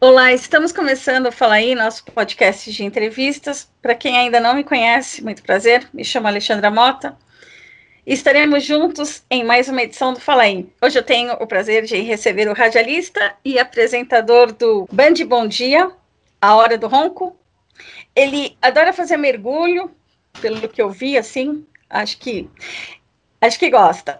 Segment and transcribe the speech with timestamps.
[0.00, 3.68] Olá, estamos começando a falar aí nosso podcast de entrevistas.
[3.82, 7.16] Para quem ainda não me conhece, muito prazer, me chamo Alexandra Mota.
[8.06, 10.66] Estaremos juntos em mais uma edição do Fala aí.
[10.80, 15.90] Hoje eu tenho o prazer de receber o radialista e apresentador do Band Bom Dia,
[16.40, 17.36] A Hora do Ronco.
[18.16, 19.90] Ele adora fazer mergulho,
[20.40, 22.48] pelo que eu vi, assim, acho que
[23.40, 24.18] acho que gosta.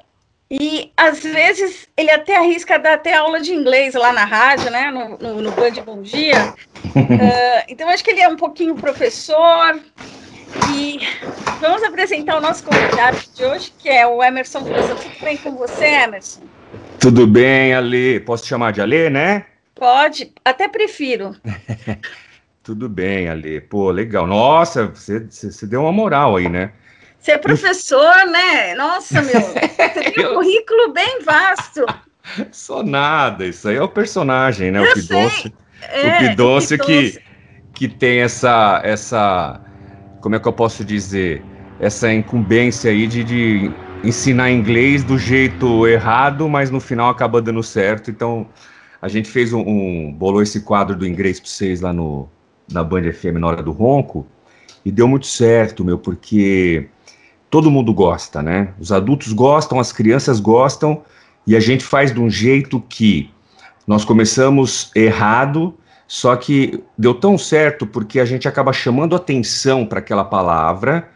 [0.51, 4.91] E às vezes ele até arrisca dar até aula de inglês lá na rádio, né?
[4.91, 6.55] No, no, no Band Bom Dia.
[6.87, 9.79] uh, então acho que ele é um pouquinho professor.
[10.75, 11.01] E
[11.61, 14.95] vamos apresentar o nosso convidado de hoje, que é o Emerson França.
[14.95, 16.41] Tudo bem com você, Emerson?
[16.99, 18.21] Tudo bem, Ale.
[18.21, 19.45] Posso te chamar de Ale, né?
[19.75, 21.37] Pode, até prefiro.
[22.63, 23.61] Tudo bem, Ale.
[23.61, 24.27] Pô, legal.
[24.27, 26.73] Nossa, você, você deu uma moral aí, né?
[27.29, 28.75] Você é professor, né?
[28.75, 31.85] Nossa, meu, você tem um currículo bem vasto.
[32.51, 34.79] Sou nada, isso aí é o personagem, né?
[34.79, 37.21] Eu o Pidoncio, é, o Pidoncio que,
[37.75, 39.61] que tem essa, essa,
[40.23, 41.45] como é que eu posso dizer,
[41.79, 43.71] essa incumbência aí de, de
[44.03, 48.11] ensinar inglês do jeito errado, mas no final acaba dando certo.
[48.11, 48.49] Então,
[49.03, 52.27] a gente fez um, um bolou esse quadro do inglês para vocês lá no,
[52.73, 54.27] na Band FM na hora do ronco,
[54.83, 56.89] e deu muito certo, meu, porque
[57.51, 58.69] todo mundo gosta, né?
[58.79, 61.03] Os adultos gostam, as crianças gostam,
[61.47, 63.31] e a gente faz de um jeito que
[63.87, 65.75] nós começamos errado,
[66.07, 71.09] só que deu tão certo porque a gente acaba chamando atenção para aquela palavra,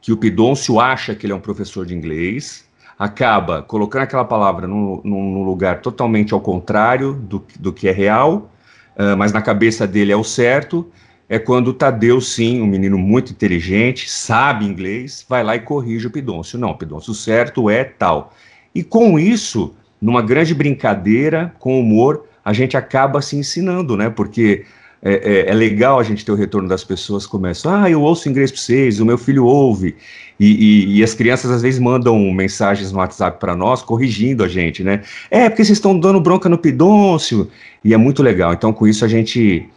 [0.00, 2.64] que o Pidoncio acha que ele é um professor de inglês,
[2.98, 8.50] acaba colocando aquela palavra num, num lugar totalmente ao contrário do, do que é real,
[8.96, 10.90] uh, mas na cabeça dele é o certo,
[11.32, 16.08] é quando o Tadeu, sim, um menino muito inteligente, sabe inglês, vai lá e corrige
[16.08, 16.58] o Pidoncio.
[16.58, 18.34] Não, Pidoncio, certo é tal.
[18.74, 24.10] E com isso, numa grande brincadeira, com humor, a gente acaba se ensinando, né?
[24.10, 24.64] Porque
[25.00, 28.28] é, é, é, legal a gente ter o retorno das pessoas começam, ah, eu ouço
[28.28, 29.94] inglês para vocês, o meu filho ouve,
[30.38, 34.48] e, e, e, as crianças às vezes mandam mensagens no WhatsApp para nós, corrigindo a
[34.48, 35.02] gente, né?
[35.30, 37.48] É, porque vocês estão dando bronca no Pidoncio,
[37.84, 38.52] e é muito legal.
[38.52, 39.68] Então, com isso, a gente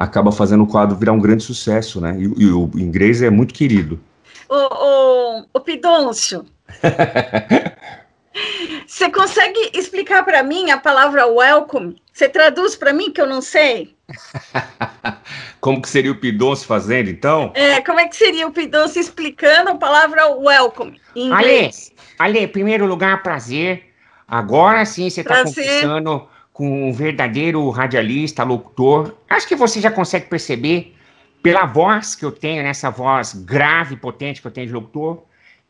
[0.00, 2.16] acaba fazendo o quadro virar um grande sucesso, né?
[2.18, 4.00] E, e o inglês é muito querido.
[4.48, 6.46] O, o, o Pidôncio,
[8.86, 11.96] você consegue explicar para mim a palavra welcome?
[12.14, 13.94] Você traduz para mim que eu não sei?
[15.60, 17.52] como que seria o Pidoncio fazendo, então?
[17.54, 21.92] É, como é que seria o Pidoncio explicando a palavra welcome em inglês?
[22.18, 23.92] Ale, Ale, primeiro lugar, prazer.
[24.26, 26.26] Agora sim você está conquistando
[26.60, 29.14] com um verdadeiro radialista, locutor.
[29.30, 30.94] Acho que você já consegue perceber
[31.42, 35.22] pela voz que eu tenho, nessa voz grave, potente que eu tenho de locutor.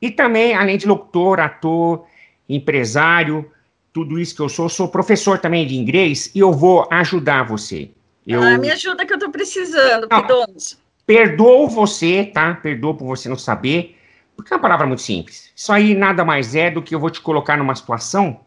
[0.03, 2.07] E também, além de locutor, ator,
[2.49, 3.49] empresário,
[3.93, 7.93] tudo isso que eu sou, sou professor também de inglês e eu vou ajudar você.
[8.27, 8.43] Eu...
[8.43, 10.77] Ah, me ajuda que eu estou precisando, Pidonzo.
[11.07, 12.55] Perdoo você, tá?
[12.55, 13.97] Perdoo por você não saber,
[14.35, 15.53] porque é uma palavra muito simples.
[15.55, 18.41] Isso aí nada mais é do que eu vou te colocar numa situação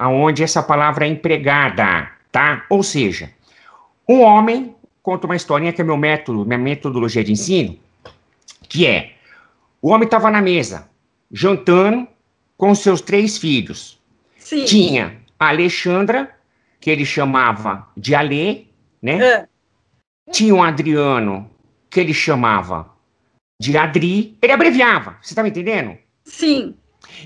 [0.00, 2.64] aonde essa palavra é empregada, tá?
[2.70, 3.30] Ou seja,
[4.08, 7.78] um homem conta uma historinha que é meu método, minha metodologia de ensino,
[8.66, 9.12] que é
[9.82, 10.88] o homem estava na mesa,
[11.30, 12.08] jantando
[12.56, 14.00] com seus três filhos.
[14.38, 14.64] Sim.
[14.64, 16.34] Tinha a Alexandra,
[16.80, 18.64] que ele chamava de Alê,
[19.02, 19.22] né?
[19.22, 19.48] É.
[20.32, 21.50] Tinha o Adriano,
[21.90, 22.88] que ele chamava
[23.60, 24.34] de Adri.
[24.40, 25.98] Ele abreviava, você tá me entendendo?
[26.24, 26.74] Sim.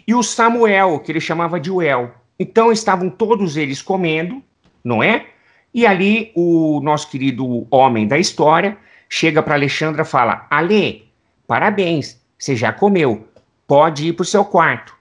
[0.06, 2.12] E o Samuel, que ele chamava de Uel.
[2.38, 4.42] Então estavam todos eles comendo,
[4.82, 5.26] não é?
[5.72, 8.76] E ali o nosso querido homem da história
[9.08, 11.08] chega para Alexandra e fala: Ale,
[11.46, 13.28] parabéns, você já comeu,
[13.66, 14.94] pode ir para o seu quarto.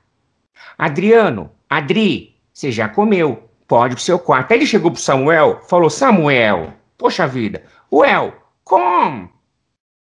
[0.77, 4.51] Adriano, Adri, você já comeu, pode ir para o seu quarto.
[4.51, 8.33] Aí ele chegou para Samuel, falou: Samuel, poxa vida, Well,
[8.63, 9.29] come,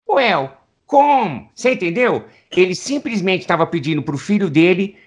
[0.08, 0.52] Well,
[0.85, 1.50] come.
[1.53, 2.25] Você entendeu?
[2.52, 4.97] Ele simplesmente estava pedindo para o filho dele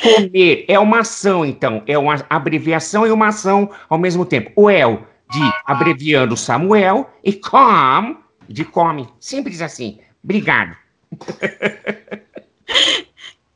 [0.00, 1.82] Comer é uma ação, então.
[1.86, 4.52] É uma abreviação e uma ação ao mesmo tempo.
[4.54, 8.16] O El, de abreviando Samuel, e com,
[8.48, 9.08] de come.
[9.18, 9.98] Simples assim.
[10.22, 10.76] Obrigado.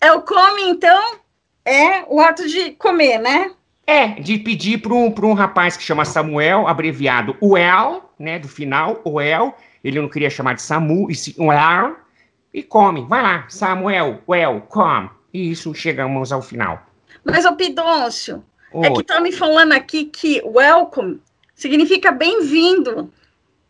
[0.03, 1.19] É o come, então,
[1.63, 3.51] é o ato de comer, né?
[3.87, 9.03] É, de pedir para um, um rapaz que chama Samuel, abreviado Well, né, do final,
[9.07, 9.55] Well,
[9.85, 11.97] ele não queria chamar de Samu, e sim Well,
[12.55, 13.05] e come.
[13.07, 15.11] Vai lá, Samuel, Well, come.
[15.33, 16.87] E isso chegamos ao final.
[17.25, 18.45] Mas, o Pidôncio,
[18.75, 21.21] é que tá me falando aqui que welcome
[21.55, 23.13] significa bem-vindo.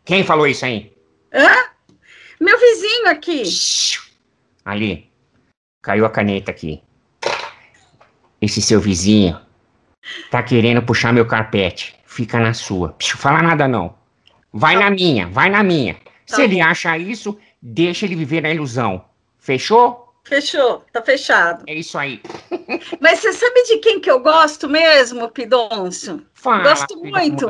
[0.05, 0.93] Quem falou isso aí?
[1.33, 1.71] Hã?
[2.39, 3.43] Meu vizinho aqui.
[4.65, 5.09] Ali.
[5.81, 6.81] Caiu a caneta aqui.
[8.41, 9.39] Esse seu vizinho
[10.29, 11.95] tá querendo puxar meu carpete.
[12.05, 12.95] Fica na sua.
[12.99, 13.95] Falar nada não.
[14.53, 14.81] Vai tá.
[14.81, 15.95] na minha, vai na minha.
[16.27, 19.05] Tá Se ele acha isso, deixa ele viver na ilusão.
[19.37, 20.10] Fechou?
[20.31, 21.65] Fechou, tá fechado.
[21.67, 22.21] É isso aí.
[23.01, 26.25] Mas você sabe de quem que eu gosto mesmo, Pidoncio?
[26.33, 27.49] Fala, gosto muito.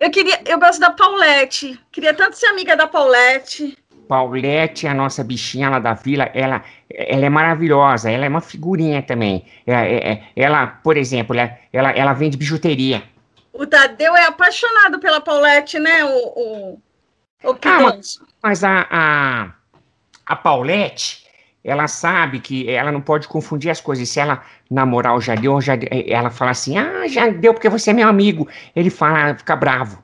[0.00, 1.78] Eu queria, eu gosto da Paulette.
[1.92, 3.76] Queria tanto ser amiga da Paulette.
[4.08, 9.02] Paulette, a nossa bichinha lá da vila, ela, ela é maravilhosa, ela é uma figurinha
[9.02, 9.44] também.
[9.66, 13.02] Ela, é, é, ela por exemplo, ela, ela, ela vende bijuteria.
[13.52, 16.82] O Tadeu é apaixonado pela Paulette, né, o, o,
[17.44, 19.52] o ah, mas, mas a, a,
[20.24, 21.21] a Paulette,
[21.64, 24.08] ela sabe que ela não pode confundir as coisas.
[24.08, 25.58] Se ela namorar o Jadeu,
[26.08, 28.48] ela fala assim: Ah, já deu porque você é meu amigo.
[28.74, 30.02] Ele fala, fica bravo.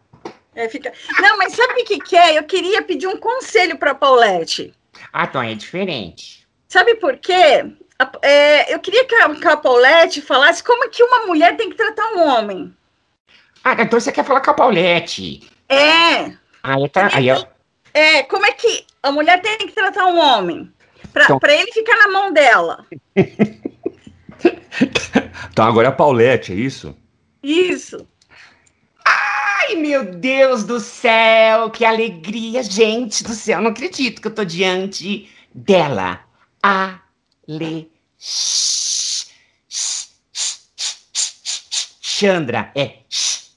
[0.54, 0.92] É, fica...
[1.20, 2.36] Não, mas sabe o que, que é?
[2.38, 4.74] Eu queria pedir um conselho para Paulette.
[5.12, 6.46] Ah, então é diferente.
[6.68, 7.64] Sabe por quê?
[8.22, 11.76] É, eu queria que a, que a Paulette falasse como que uma mulher tem que
[11.76, 12.74] tratar um homem.
[13.64, 15.48] Ah, então você quer falar com a Paulette?
[15.68, 16.26] É.
[16.64, 17.46] Eu tá, aí eu...
[17.94, 20.72] É, como é que a mulher tem que tratar um homem?
[21.26, 21.50] Pra, então...
[21.50, 22.86] ele ficar na mão dela.
[25.50, 26.96] então agora é a Paulette, é isso?
[27.42, 28.06] Isso.
[29.04, 33.60] Ai, meu Deus do céu, que alegria, gente do céu.
[33.60, 36.20] Não acredito que eu tô diante dela.
[42.18, 42.98] Alexandra é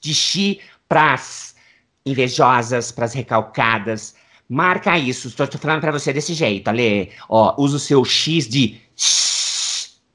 [0.00, 1.54] de chi pras
[2.04, 4.14] invejosas, pras recalcadas,
[4.52, 5.28] Marca isso.
[5.28, 7.10] Estou falando para você desse jeito, Ale.
[7.26, 8.78] Ó, usa o seu X de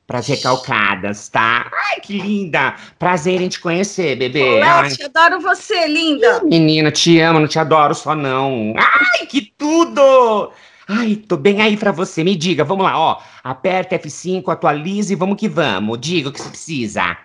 [0.05, 1.69] para as recalcadas, tá?
[1.73, 2.75] Ai, que linda!
[2.99, 4.59] Prazer em te conhecer, bebê.
[4.59, 6.43] Lete, adoro você, linda.
[6.43, 8.75] Menina, te amo, não te adoro só não.
[8.77, 10.51] Ai, que tudo!
[10.87, 12.23] Ai, tô bem aí pra você.
[12.23, 13.19] Me diga, vamos lá, ó.
[13.43, 15.99] Aperta F5, atualize e vamos que vamos.
[15.99, 17.17] Diga o que você precisa.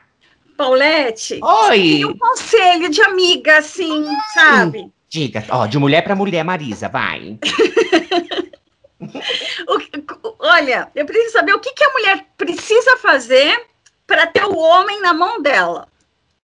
[0.56, 1.38] Paulette.
[1.42, 2.06] Oi.
[2.06, 4.90] um conselho de amiga, assim, sabe?
[5.12, 7.38] Diga, ó, de mulher para mulher, Marisa, vai.
[9.68, 13.66] o, olha, eu preciso saber o que, que a mulher precisa fazer
[14.06, 15.86] para ter o homem na mão dela.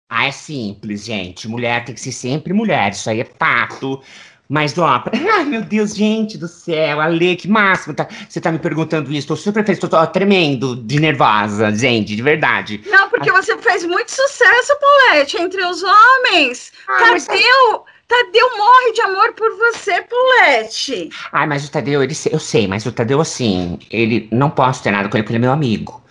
[0.08, 1.46] Ah, é simples, gente.
[1.46, 4.02] Mulher tem que ser sempre mulher, isso aí é fato.
[4.48, 5.04] Mas, ó,
[5.34, 7.92] ai meu Deus, gente do céu, Ale, que máximo.
[7.92, 12.16] Tá, você tá me perguntando isso, tô super feliz, tô, tô tremendo de nervosa, gente,
[12.16, 12.80] de verdade.
[12.86, 13.34] Não, porque ah.
[13.34, 16.72] você fez muito sucesso, Paulette, entre os homens.
[16.88, 17.95] Ah, Tadeu, mas...
[18.08, 21.10] Tadeu morre de amor por você, Paulette.
[21.32, 24.92] Ai, mas o Tadeu, ele, eu sei, mas o Tadeu, assim, ele não posso ter
[24.92, 26.02] nada com ele, porque ele é meu amigo.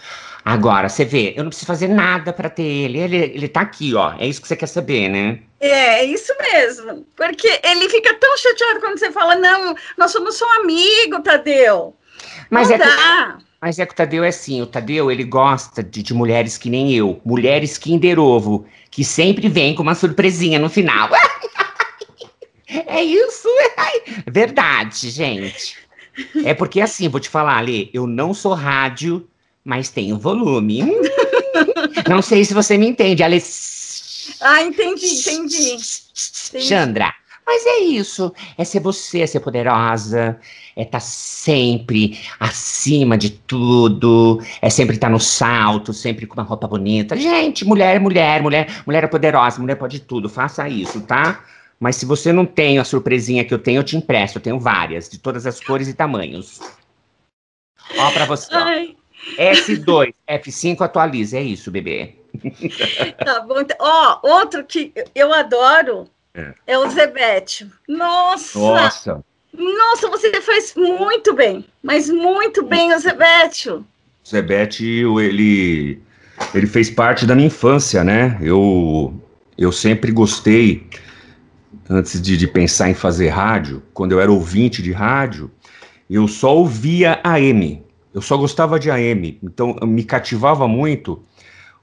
[0.44, 3.00] Agora, você vê, eu não preciso fazer nada para ter ele.
[3.00, 3.18] ele.
[3.18, 4.13] Ele tá aqui, ó.
[4.19, 5.39] É isso que você quer saber, né?
[5.59, 7.03] É, é isso mesmo.
[7.15, 11.95] Porque ele fica tão chateado quando você fala, não, nós somos só amigo, Tadeu.
[12.51, 13.38] Mas não é dá.
[13.39, 16.59] Que, mas é que o Tadeu é assim, o Tadeu, ele gosta de, de mulheres
[16.59, 17.19] que nem eu.
[17.25, 21.09] Mulheres Kinder Ovo, que sempre vem com uma surpresinha no final.
[22.88, 23.48] É isso,
[24.25, 25.77] é verdade, gente.
[26.44, 29.27] É porque assim, vou te falar, Ali, eu não sou rádio,
[29.63, 30.83] mas tenho volume.
[32.10, 33.42] não sei se você me entende, Ale.
[34.42, 35.77] Ah, entendi, entendi.
[36.13, 37.13] Chandra,
[37.45, 38.33] mas é isso.
[38.57, 40.39] É ser você, é ser poderosa,
[40.75, 46.34] é estar tá sempre acima de tudo, é sempre estar tá no salto, sempre com
[46.36, 47.15] uma roupa bonita.
[47.15, 50.27] Gente, mulher é mulher, mulher, mulher é poderosa, mulher pode tudo.
[50.27, 51.44] Faça isso, tá?
[51.79, 54.38] Mas se você não tem a surpresinha que eu tenho, eu te empresto.
[54.38, 56.60] Eu tenho várias, de todas as cores e tamanhos.
[57.98, 58.53] Ó, pra você.
[58.55, 58.96] Ó.
[59.38, 61.38] S2, F5 atualiza.
[61.38, 62.15] É isso, bebê.
[63.24, 63.60] Tá bom.
[63.62, 67.70] Então, ó, outro que eu adoro é, é o Zebete.
[67.88, 68.60] Nossa!
[68.60, 69.24] Nossa!
[69.58, 73.70] Nossa, você faz muito bem, mas muito bem o Zebete.
[73.70, 73.86] O
[74.27, 76.01] Zebete, ele,
[76.53, 78.38] ele fez parte da minha infância, né?
[78.41, 79.13] Eu,
[79.58, 80.86] eu sempre gostei
[81.89, 85.51] antes de, de, pensar em fazer rádio, quando eu era ouvinte de rádio,
[86.10, 87.84] eu só ouvia AM.
[88.13, 89.38] Eu só gostava de AM.
[89.44, 91.22] Então, me cativava muito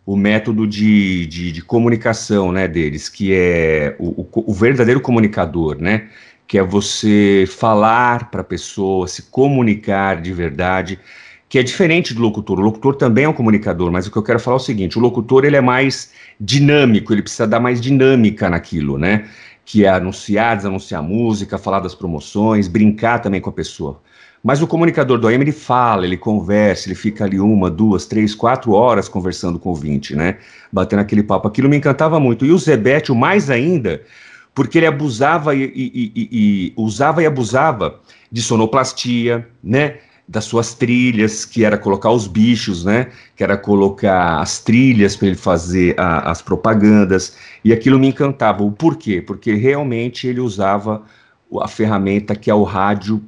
[0.04, 5.76] o método de, de, de comunicação né, deles, que é o, o, o, verdadeiro comunicador,
[5.80, 6.08] né?
[6.46, 10.98] Que é você falar para a pessoa, se comunicar de verdade,
[11.48, 12.58] que é diferente do locutor.
[12.58, 14.98] O locutor também é um comunicador, mas o que eu quero falar é o seguinte:
[14.98, 19.28] o locutor ele é mais dinâmico, ele precisa dar mais dinâmica naquilo, né?
[19.64, 24.00] Que é anunciar, desanunciar música, falar das promoções, brincar também com a pessoa.
[24.42, 28.34] Mas o comunicador do AM, ele fala, ele conversa, ele fica ali uma, duas, três,
[28.34, 30.38] quatro horas conversando com o ouvinte, né?
[30.72, 31.46] Batendo aquele papo.
[31.46, 32.44] Aquilo me encantava muito.
[32.44, 34.02] E o Zebete, o mais ainda,
[34.52, 38.00] porque ele abusava e, e, e, e usava e abusava
[38.32, 39.98] de sonoplastia, né?
[40.26, 43.08] Das suas trilhas, que era colocar os bichos, né?
[43.36, 48.62] Que era colocar as trilhas para ele fazer a, as propagandas, e aquilo me encantava.
[48.62, 49.20] O porquê?
[49.20, 51.02] Porque realmente ele usava
[51.60, 53.22] a ferramenta que é o rádio.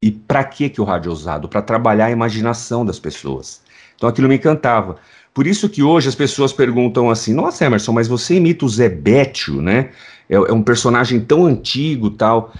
[0.00, 1.48] E para que que o rádio é usado?
[1.48, 3.62] Para trabalhar a imaginação das pessoas.
[3.96, 4.96] Então aquilo me encantava.
[5.32, 8.88] Por isso que hoje as pessoas perguntam assim: Nossa, Emerson, mas você imita o Zé
[8.88, 9.90] Bétio, né?
[10.28, 12.52] É, é um personagem tão antigo, tal,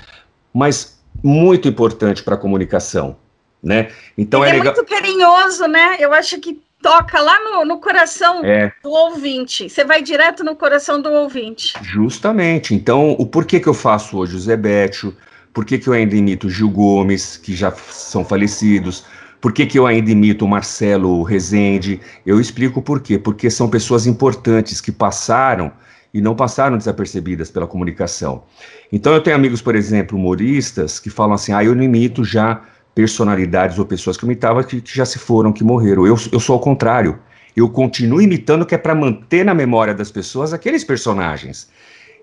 [0.53, 3.17] mas muito importante para a comunicação
[3.65, 3.89] né?
[4.17, 5.97] Então Ele é, é muito carinhoso, né?
[5.99, 8.71] Eu acho que toca lá no, no coração é.
[8.83, 9.71] do ouvinte.
[9.71, 11.73] Você vai direto no coração do ouvinte.
[11.83, 12.75] Justamente.
[12.75, 15.17] Então, o porquê que eu faço hoje o Zebetio,
[15.53, 19.07] por que, que eu ainda imito o Gil Gomes, que já são falecidos,
[19.41, 22.01] por que, que eu ainda imito o Marcelo Rezende?
[22.27, 23.19] Eu explico por quê.
[23.19, 25.73] Porque são pessoas importantes que passaram
[26.13, 28.45] e não passaram desapercebidas pela comunicação.
[28.93, 32.63] Então eu tenho amigos, por exemplo, humoristas, que falam assim, ah, eu não imito já
[32.95, 36.07] personalidades ou pessoas que eu imitava que, que já se foram, que morreram.
[36.07, 37.19] Eu, eu sou ao contrário.
[37.57, 41.69] Eu continuo imitando que é para manter na memória das pessoas aqueles personagens.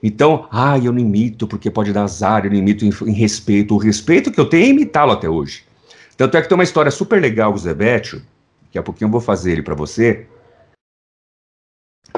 [0.04, 3.76] Então, ah, eu não imito porque pode dar azar, eu não imito em, em respeito.
[3.76, 5.64] O respeito que eu tenho é imitá-lo até hoje.
[6.18, 8.22] Tanto é que tem uma história super legal do Zebetio,
[8.72, 10.26] que a pouquinho eu vou fazer ele para você.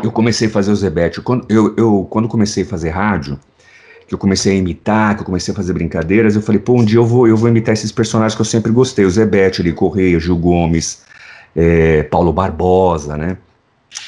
[0.01, 3.39] Eu comecei a fazer o Zebetio, quando, eu, eu, quando comecei a fazer rádio,
[4.07, 6.85] que eu comecei a imitar, que eu comecei a fazer brincadeiras, eu falei, pô, um
[6.85, 9.71] dia eu vou, eu vou imitar esses personagens que eu sempre gostei, o Zé Bete,
[9.71, 11.03] Correia, Gil Gomes,
[11.55, 13.37] é, Paulo Barbosa, né?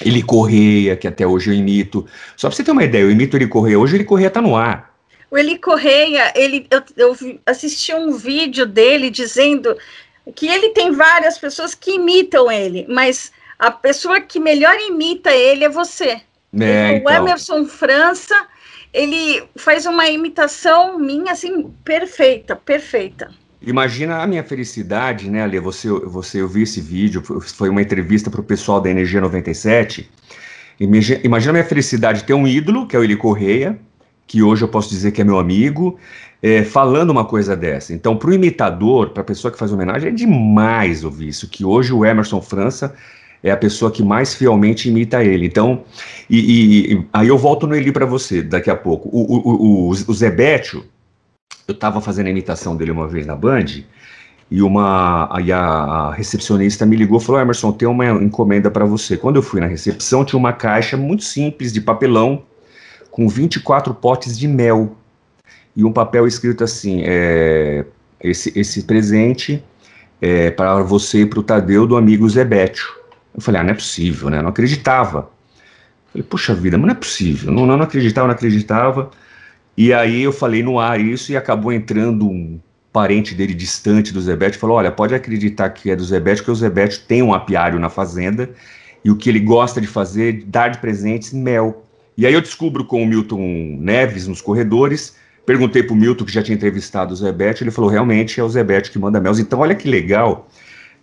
[0.02, 2.06] Ele Correia, que até hoje eu imito.
[2.36, 4.56] Só pra você ter uma ideia, eu imito ele Correia, hoje ele Correia tá no
[4.56, 4.94] ar.
[5.30, 9.76] O Eli Correia, ele, eu, eu assisti um vídeo dele dizendo
[10.34, 15.64] que ele tem várias pessoas que imitam ele, mas a pessoa que melhor imita ele
[15.64, 16.22] é você.
[16.58, 17.16] É, o então.
[17.16, 18.48] Emerson França
[18.96, 23.30] ele faz uma imitação minha, assim, perfeita, perfeita.
[23.62, 25.60] Imagina a minha felicidade, né, Ale?
[25.60, 30.10] Você, você eu vi esse vídeo, foi uma entrevista para o pessoal da Energia 97.
[30.80, 33.78] Imagina a minha felicidade ter um ídolo, que é o Eli Correia,
[34.26, 36.00] que hoje eu posso dizer que é meu amigo,
[36.42, 37.94] é, falando uma coisa dessa.
[37.94, 41.66] Então, para o imitador, para a pessoa que faz homenagem, é demais ouvir isso, que
[41.66, 42.96] hoje o Emerson França
[43.46, 45.46] é a pessoa que mais fielmente imita ele.
[45.46, 45.84] Então,
[46.28, 49.08] e, e aí eu volto no Eli para você daqui a pouco.
[49.14, 50.84] O, o, o, o Zebetio,
[51.68, 53.84] eu estava fazendo a imitação dele uma vez na Band,
[54.50, 59.16] e uma aí a, recepcionista me ligou e falou: Emerson, tem uma encomenda para você.
[59.16, 62.44] Quando eu fui na recepção, tinha uma caixa muito simples de papelão
[63.12, 64.96] com 24 potes de mel
[65.76, 67.86] e um papel escrito assim: é,
[68.20, 69.64] esse, esse presente
[70.20, 73.05] é para você e para o Tadeu do amigo Zebetio.
[73.36, 74.38] Eu falei, ah, não é possível, né?
[74.38, 75.20] Eu não acreditava.
[75.20, 77.52] Eu falei, puxa vida, mas não é possível.
[77.52, 79.12] Não, não, não acreditava, não acreditava.
[79.78, 82.60] E aí eu falei no ar isso e acabou entrando um
[82.94, 86.56] parente dele distante do Zebete falou: Olha, pode acreditar que é do Zebete, porque o
[86.56, 88.50] Zebete tem um apiário na fazenda
[89.04, 91.84] e o que ele gosta de fazer é dar de presentes mel.
[92.18, 95.18] E aí eu descubro com o Milton Neves nos corredores.
[95.46, 98.50] Perguntei para o Milton, que já tinha entrevistado o Zebete, ele falou: realmente é o
[98.50, 99.34] Zebete que manda mel.
[99.38, 100.48] Então, olha que legal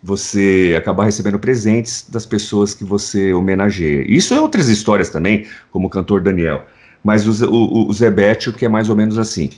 [0.03, 4.05] você acabar recebendo presentes das pessoas que você homenageia.
[4.07, 6.67] Isso é outras histórias também, como o cantor Daniel.
[7.05, 9.51] Mas o, o, o Zebetio, que é mais ou menos assim.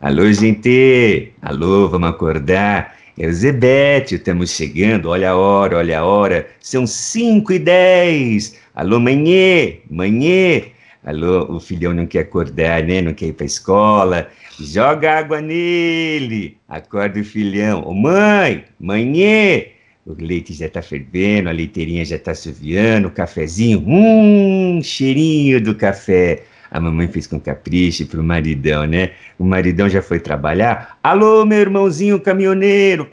[0.00, 1.32] Alô, gente!
[1.42, 2.96] Alô, vamos acordar?
[3.18, 6.46] É o Zebetio, estamos chegando, olha a hora, olha a hora.
[6.60, 8.56] São 5 e 10.
[8.74, 10.72] Alô, manhê, manhê.
[11.06, 13.00] Alô, o filhão não quer acordar, né?
[13.00, 14.28] Não quer ir para escola.
[14.58, 16.58] Joga água nele.
[16.68, 17.84] Acorda o filhão.
[17.86, 19.68] Ô mãe, manhê.
[20.04, 25.76] O leite já tá fervendo, a leiteirinha já tá suviando, o cafezinho, hum, cheirinho do
[25.76, 26.42] café.
[26.72, 29.12] A mamãe fez com capricho pro maridão, né?
[29.38, 30.98] O maridão já foi trabalhar.
[31.04, 33.08] Alô, meu irmãozinho caminhoneiro.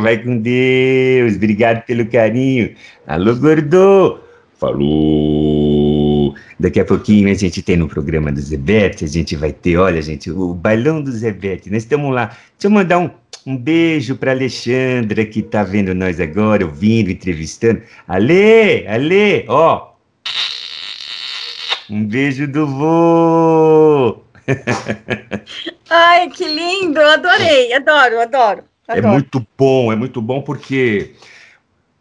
[0.00, 1.36] Vai com Deus.
[1.36, 2.74] Obrigado pelo carinho.
[3.06, 4.20] Alô, gordo.
[4.58, 6.05] Falou.
[6.58, 10.00] Daqui a pouquinho a gente tem no programa do Zebete, a gente vai ter, olha,
[10.00, 11.70] gente, o bailão do Zebete.
[11.70, 12.26] Nós estamos lá.
[12.26, 13.10] Deixa eu mandar um,
[13.46, 17.82] um beijo para Alexandra, que está vendo nós agora, ouvindo, entrevistando.
[18.08, 19.92] Ale, Ale, ó.
[21.88, 24.22] Um beijo do vô.
[25.90, 28.64] Ai, que lindo, adorei, adoro, adoro.
[28.88, 29.08] É adoro.
[29.08, 31.14] É muito bom, é muito bom porque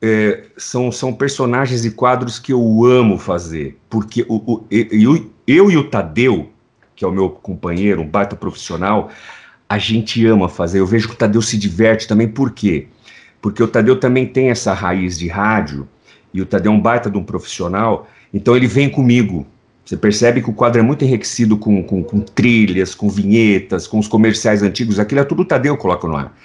[0.05, 5.71] é, são, são personagens e quadros que eu amo fazer, porque o, o, eu, eu
[5.71, 6.49] e o Tadeu,
[6.95, 9.09] que é o meu companheiro, um baita profissional,
[9.67, 10.79] a gente ama fazer.
[10.79, 12.87] Eu vejo que o Tadeu se diverte também, por quê?
[13.41, 15.87] Porque o Tadeu também tem essa raiz de rádio,
[16.33, 19.45] e o Tadeu é um baita de um profissional, então ele vem comigo.
[19.83, 23.99] Você percebe que o quadro é muito enriquecido com, com, com trilhas, com vinhetas, com
[23.99, 26.35] os comerciais antigos, aquilo é tudo o Tadeu coloca no ar.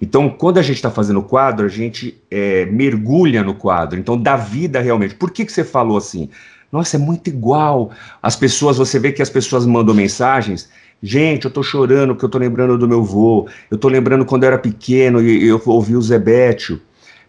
[0.00, 4.20] Então, quando a gente está fazendo o quadro, a gente é, mergulha no quadro, então
[4.20, 5.14] dá vida realmente.
[5.14, 6.28] Por que, que você falou assim?
[6.74, 7.92] Nossa, é muito igual.
[8.20, 10.68] As pessoas, você vê que as pessoas mandam mensagens.
[11.00, 13.48] Gente, eu tô chorando porque eu tô lembrando do meu vô.
[13.70, 16.80] Eu tô lembrando quando eu era pequeno e eu ouvi o Zebétio.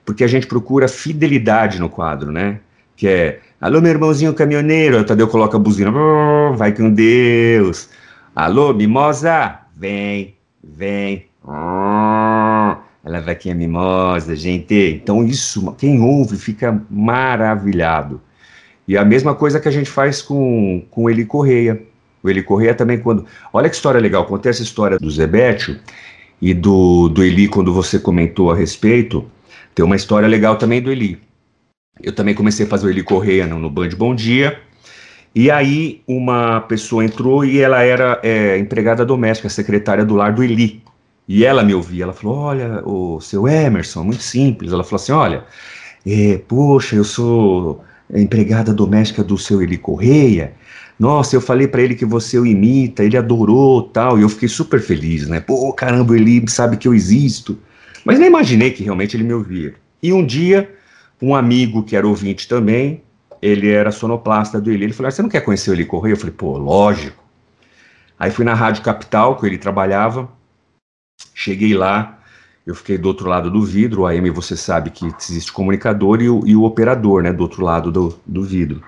[0.03, 2.60] Porque a gente procura fidelidade no quadro, né?
[2.95, 4.95] Que é, alô, meu irmãozinho caminhoneiro.
[4.95, 5.91] Aí o Tadeu coloca a buzina.
[6.57, 7.89] Vai com Deus.
[8.36, 9.60] Alô, mimosa.
[9.75, 11.25] Vem, vem.
[13.05, 14.74] Ela vai aqui a mimosa, gente.
[14.74, 18.19] Então, isso, quem ouve fica maravilhado.
[18.88, 21.79] E a mesma coisa que a gente faz com, com Eli Correia.
[22.24, 23.24] O Eli Correia também, quando.
[23.53, 24.25] Olha que história legal.
[24.25, 25.79] Contei essa história do Zebetio
[26.41, 29.24] e do, do Eli, quando você comentou a respeito.
[29.75, 31.19] Tem uma história legal também do Eli.
[32.01, 34.59] Eu também comecei a fazer o Eli Correia no, no Band Bom Dia.
[35.35, 40.43] E aí uma pessoa entrou e ela era é, empregada doméstica, secretária do lar do
[40.43, 40.81] Eli.
[41.27, 44.72] E ela me ouvia, ela falou: Olha, o seu Emerson, muito simples.
[44.72, 45.44] Ela falou assim: Olha,
[46.05, 50.53] é, poxa, eu sou empregada doméstica do seu Eli Correia.
[51.00, 54.17] Nossa, eu falei para ele que você o imita, ele adorou tal.
[54.17, 55.39] E eu fiquei super feliz, né?
[55.39, 57.58] Pô, caramba, o Eli sabe que eu existo.
[58.05, 59.74] Mas nem imaginei que realmente ele me ouvia.
[60.01, 60.72] E um dia,
[61.22, 63.01] um amigo que era ouvinte também,
[63.41, 66.13] ele era sonoplasta do Eli, ele falou: ah, Você não quer conhecer o Eli Correia?
[66.13, 67.24] Eu falei: Pô, lógico.
[68.17, 70.29] Aí fui na Rádio Capital, que ele trabalhava,
[71.34, 72.19] Cheguei lá,
[72.65, 76.22] eu fiquei do outro lado do vidro, o AM você sabe que existe o comunicador
[76.22, 78.81] e o, e o operador, né, do outro lado do, do vidro.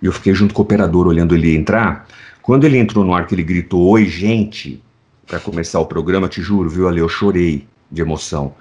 [0.00, 2.06] E eu fiquei junto com o operador olhando ele entrar.
[2.40, 4.82] Quando ele entrou no ar que ele gritou, oi gente,
[5.26, 8.54] para começar o programa, te juro, viu ali, eu chorei de emoção.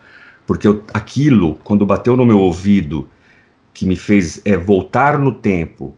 [0.48, 3.08] Porque eu, aquilo, quando bateu no meu ouvido,
[3.74, 5.96] que me fez é, voltar no tempo,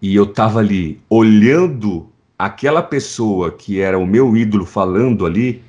[0.00, 5.62] e eu tava ali olhando aquela pessoa que era o meu ídolo falando ali,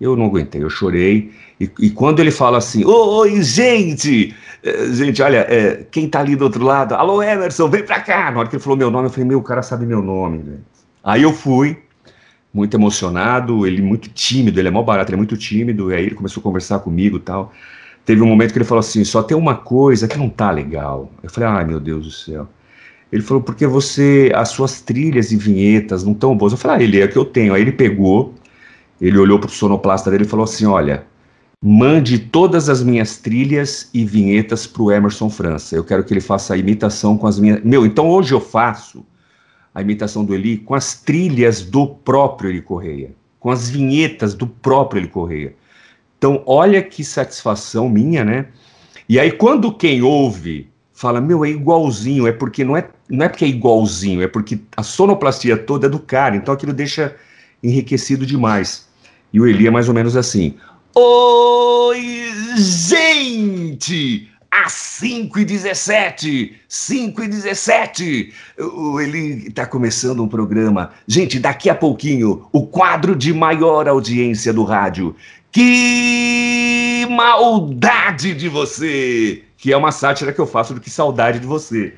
[0.00, 1.32] eu não aguentei, eu chorei.
[1.60, 4.34] E, e quando ele fala assim, oi, gente!
[4.62, 6.94] É, gente, olha, é, quem tá ali do outro lado?
[6.94, 8.30] Alô, Emerson, vem pra cá!
[8.30, 10.38] Na hora que ele falou meu nome, eu falei, meu, o cara sabe meu nome.
[10.38, 10.56] Né?
[11.02, 11.78] Aí eu fui,
[12.52, 16.06] muito emocionado, ele muito tímido, ele é mó barato, ele é muito tímido, e aí
[16.06, 17.52] ele começou a conversar comigo tal.
[18.04, 21.10] Teve um momento que ele falou assim, só tem uma coisa que não tá legal.
[21.22, 22.46] Eu falei, ai meu Deus do céu.
[23.10, 26.52] Ele falou, porque você, as suas trilhas e vinhetas não tão boas.
[26.52, 27.54] Eu falei, ah, ele é que eu tenho.
[27.54, 28.34] Aí ele pegou,
[29.00, 31.06] ele olhou para o sonoplasta dele e falou assim: Olha,
[31.62, 35.74] mande todas as minhas trilhas e vinhetas para o Emerson França.
[35.74, 37.62] Eu quero que ele faça a imitação com as minhas.
[37.62, 39.04] Meu, então hoje eu faço
[39.74, 44.46] a imitação do Eli com as trilhas do próprio Eli Correia, com as vinhetas do
[44.46, 45.54] próprio Eli Correia.
[46.16, 48.46] Então, olha que satisfação minha, né?
[49.08, 53.28] E aí, quando quem ouve fala, meu, é igualzinho, é porque não é, não é
[53.28, 57.14] porque é igualzinho, é porque a sonoplastia toda é do cara, então aquilo deixa
[57.64, 58.86] enriquecido demais.
[59.32, 60.54] E o Eli é mais ou menos assim:
[60.94, 64.28] Oi, gente!
[64.50, 70.92] Às 5 e 17 5 e 17 o Eli está começando um programa.
[71.08, 75.16] Gente, daqui a pouquinho, o quadro de maior audiência do rádio.
[75.50, 79.42] Que maldade de você!
[79.56, 81.94] Que é uma sátira que eu faço do que saudade de você.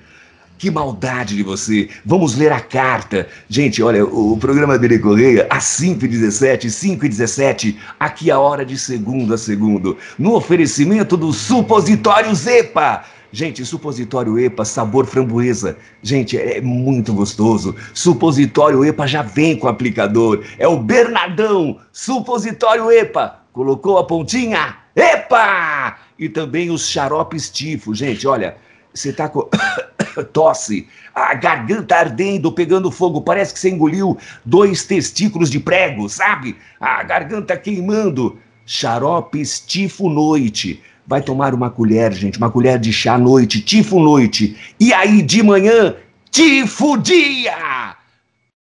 [0.58, 1.88] Que maldade de você.
[2.04, 3.28] Vamos ler a carta.
[3.48, 9.38] Gente, olha, o, programa Bele Correia, às 5h17, 5h17, aqui a hora de segundo a
[9.38, 13.04] segundo, no oferecimento do Supositório Zepa.
[13.32, 15.76] Gente, supositório EPA, sabor framboesa.
[16.02, 17.74] Gente, é muito gostoso.
[17.92, 20.42] Supositório EPA já vem com aplicador.
[20.58, 21.78] É o Bernardão.
[21.92, 23.40] Supositório EPA.
[23.52, 24.76] Colocou a pontinha?
[24.94, 25.98] EPA!
[26.18, 27.94] E também os xaropes tifo.
[27.94, 28.56] Gente, olha,
[28.98, 29.48] você tá com
[30.32, 36.56] tosse, a garganta ardendo, pegando fogo, parece que você engoliu dois testículos de prego, sabe?
[36.80, 38.38] A garganta queimando.
[38.66, 40.82] Xarope Tifo Noite.
[41.06, 44.56] Vai tomar uma colher, gente, uma colher de chá à noite, Tifo Noite.
[44.80, 45.94] E aí de manhã,
[46.32, 47.96] Tifo Dia!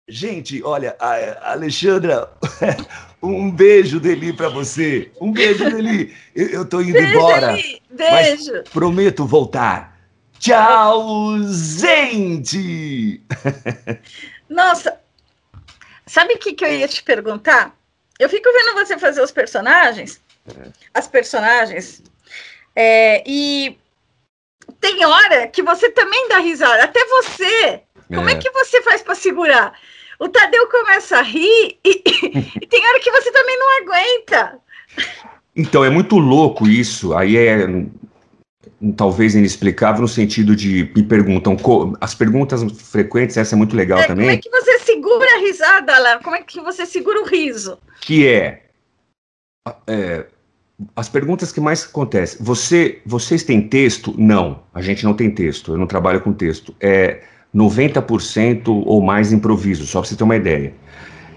[0.09, 0.95] Gente, olha,
[1.43, 2.31] Alexandra,
[3.23, 5.11] um beijo dele para você.
[5.21, 6.15] Um beijo dele.
[6.35, 7.57] Eu, eu tô indo beijo, embora.
[7.91, 8.53] Beijo.
[8.53, 9.96] Mas prometo voltar.
[10.39, 13.23] Tchau, gente!
[14.49, 15.01] Nossa,
[16.07, 17.77] sabe o que, que eu ia te perguntar?
[18.19, 20.71] Eu fico vendo você fazer os personagens, é.
[20.95, 22.03] as personagens,
[22.75, 23.79] é, e
[24.81, 27.83] tem hora que você também dá risada, até você.
[28.09, 29.79] Como é, é que você faz para segurar?
[30.19, 32.03] O Tadeu começa a rir e,
[32.63, 34.59] e tem hora que você também não aguenta.
[35.55, 37.15] Então, é muito louco isso.
[37.15, 37.67] Aí é
[38.97, 41.57] talvez inexplicável no sentido de me perguntam
[42.01, 45.39] as perguntas frequentes essa é muito legal é, também como é que você segura a
[45.39, 46.19] risada Alan?
[46.23, 48.63] como é que você segura o riso que é,
[49.87, 50.27] é
[50.95, 52.39] as perguntas que mais acontecem.
[52.43, 54.15] Você, vocês têm texto?
[54.19, 55.73] Não, a gente não tem texto.
[55.73, 56.75] Eu não trabalho com texto.
[56.81, 57.23] É
[57.55, 60.75] 90% ou mais improviso, só para você ter uma ideia.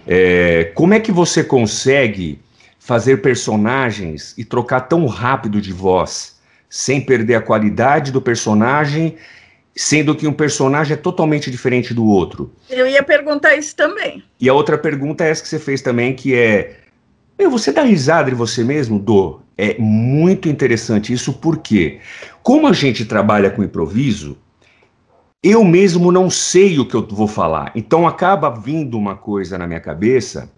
[0.05, 2.39] É, como é que você consegue
[2.79, 6.38] fazer personagens e trocar tão rápido de voz,
[6.69, 9.15] sem perder a qualidade do personagem,
[9.75, 12.51] sendo que um personagem é totalmente diferente do outro?
[12.69, 14.23] Eu ia perguntar isso também.
[14.39, 16.75] E a outra pergunta é essa que você fez também, que é
[17.39, 18.99] meu, você dá risada de você mesmo?
[18.99, 19.41] Dou.
[19.57, 21.99] É muito interessante isso, porque,
[22.43, 24.37] como a gente trabalha com improviso,
[25.41, 27.71] eu mesmo não sei o que eu vou falar.
[27.73, 30.51] Então acaba vindo uma coisa na minha cabeça,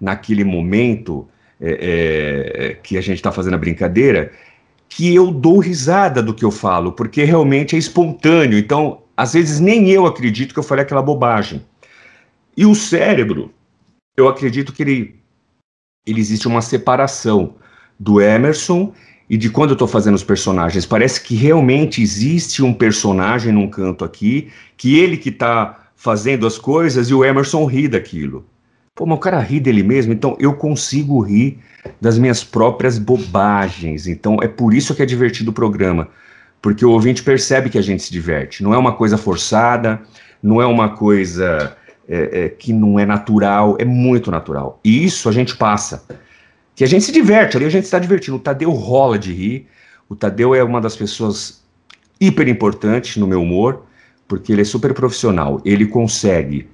[0.00, 1.28] naquele momento
[1.60, 4.30] é, é, que a gente está fazendo a brincadeira,
[4.88, 8.58] que eu dou risada do que eu falo, porque realmente é espontâneo.
[8.58, 11.64] Então, às vezes, nem eu acredito que eu falei aquela bobagem.
[12.56, 13.52] E o cérebro,
[14.16, 15.18] eu acredito que ele
[16.08, 17.54] ele existe uma separação
[18.00, 18.94] do Emerson
[19.28, 20.86] e de quando eu estou fazendo os personagens.
[20.86, 26.56] Parece que realmente existe um personagem num canto aqui, que ele que está fazendo as
[26.56, 28.46] coisas e o Emerson ri daquilo.
[28.98, 31.60] Pô, mas o cara ri dele mesmo, então eu consigo rir
[32.00, 34.08] das minhas próprias bobagens.
[34.08, 36.08] Então é por isso que é divertido o programa,
[36.60, 38.60] porque o ouvinte percebe que a gente se diverte.
[38.60, 40.02] Não é uma coisa forçada,
[40.42, 41.76] não é uma coisa
[42.08, 44.80] é, é, que não é natural, é muito natural.
[44.82, 46.04] E isso a gente passa.
[46.74, 48.36] Que a gente se diverte, ali a gente está divertindo.
[48.36, 49.68] O Tadeu rola de rir.
[50.08, 51.62] O Tadeu é uma das pessoas
[52.20, 53.84] hiper importantes no meu humor,
[54.26, 55.62] porque ele é super profissional.
[55.64, 56.66] Ele consegue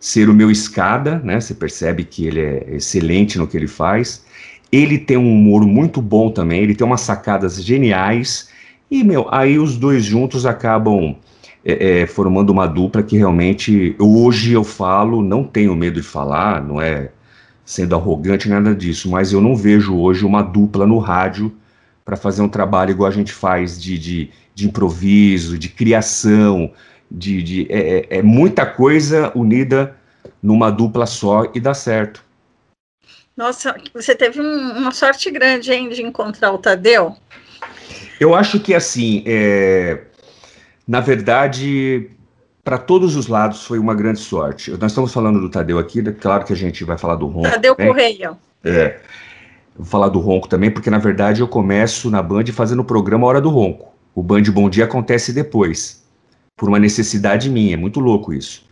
[0.00, 1.38] ser o meu escada, né?
[1.38, 4.24] Você percebe que ele é excelente no que ele faz.
[4.72, 8.48] Ele tem um humor muito bom também, ele tem umas sacadas geniais.
[8.90, 11.14] E, meu, aí os dois juntos acabam
[11.64, 16.64] é, é, formando uma dupla que realmente hoje eu falo, não tenho medo de falar,
[16.64, 17.10] não é
[17.64, 21.52] sendo arrogante nada disso, mas eu não vejo hoje uma dupla no rádio
[22.04, 26.72] para fazer um trabalho igual a gente faz de, de, de improviso, de criação,
[27.10, 29.96] de, de é, é, é muita coisa unida
[30.42, 32.24] numa dupla só e dá certo.
[33.36, 37.16] Nossa, você teve um, uma sorte grande, hein, de encontrar o Tadeu?
[38.18, 40.02] Eu acho que, assim, é,
[40.86, 42.10] na verdade,
[42.62, 44.70] para todos os lados foi uma grande sorte.
[44.72, 46.14] Nós estamos falando do Tadeu aqui, né?
[46.18, 47.50] claro que a gente vai falar do Ronco.
[47.50, 47.92] Tadeu também.
[47.92, 48.32] Correia.
[48.62, 49.00] É.
[49.74, 53.26] Vou falar do Ronco também, porque na verdade eu começo na Band fazendo o programa
[53.26, 53.94] Hora do Ronco.
[54.14, 55.99] O Band Bom Dia acontece depois,
[56.60, 57.72] por uma necessidade minha.
[57.72, 58.68] É muito louco isso.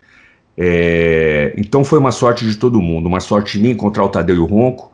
[0.55, 4.38] É, então foi uma sorte de todo mundo, uma sorte minha encontrar o Tadeu e
[4.38, 4.92] o Ronco.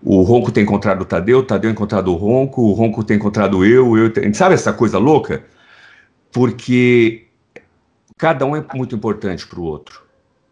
[0.00, 3.64] O Ronco tem encontrado o Tadeu, o Tadeu encontrado o Ronco, o Ronco tem encontrado
[3.64, 5.42] eu, eu sabe essa coisa louca?
[6.32, 7.26] porque
[8.16, 10.02] cada um é muito importante para o outro.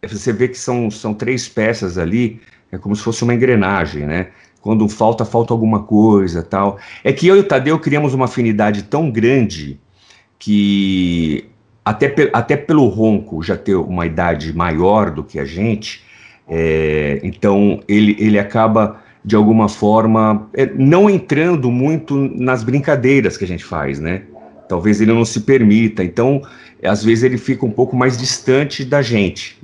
[0.05, 4.31] Você vê que são, são três peças ali, é como se fosse uma engrenagem, né?
[4.61, 6.77] Quando falta, falta alguma coisa tal.
[7.03, 9.79] É que eu e o Tadeu criamos uma afinidade tão grande
[10.37, 11.48] que
[11.89, 16.01] até, até pelo Ronco já ter uma idade maior do que a gente,
[16.47, 23.43] é, então ele, ele acaba de alguma forma é, não entrando muito nas brincadeiras que
[23.43, 24.23] a gente faz, né?
[24.69, 26.03] talvez ele não se permita.
[26.03, 26.41] Então,
[26.83, 29.58] às vezes ele fica um pouco mais distante da gente.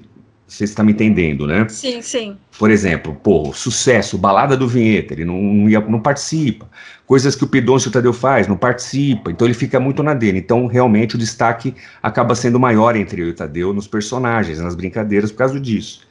[0.48, 1.68] Você está me entendendo, né?
[1.70, 2.38] Sim, sim.
[2.60, 6.70] Por exemplo, pô, sucesso, balada do vinheta, ele não, não, ia, não participa.
[7.08, 9.32] Coisas que o Pidoncio Tadeu faz, não participa.
[9.32, 10.38] Então ele fica muito na dele.
[10.38, 14.76] Então, realmente, o destaque acaba sendo maior entre eu e o Tadeu nos personagens, nas
[14.76, 16.06] brincadeiras, por causa disso.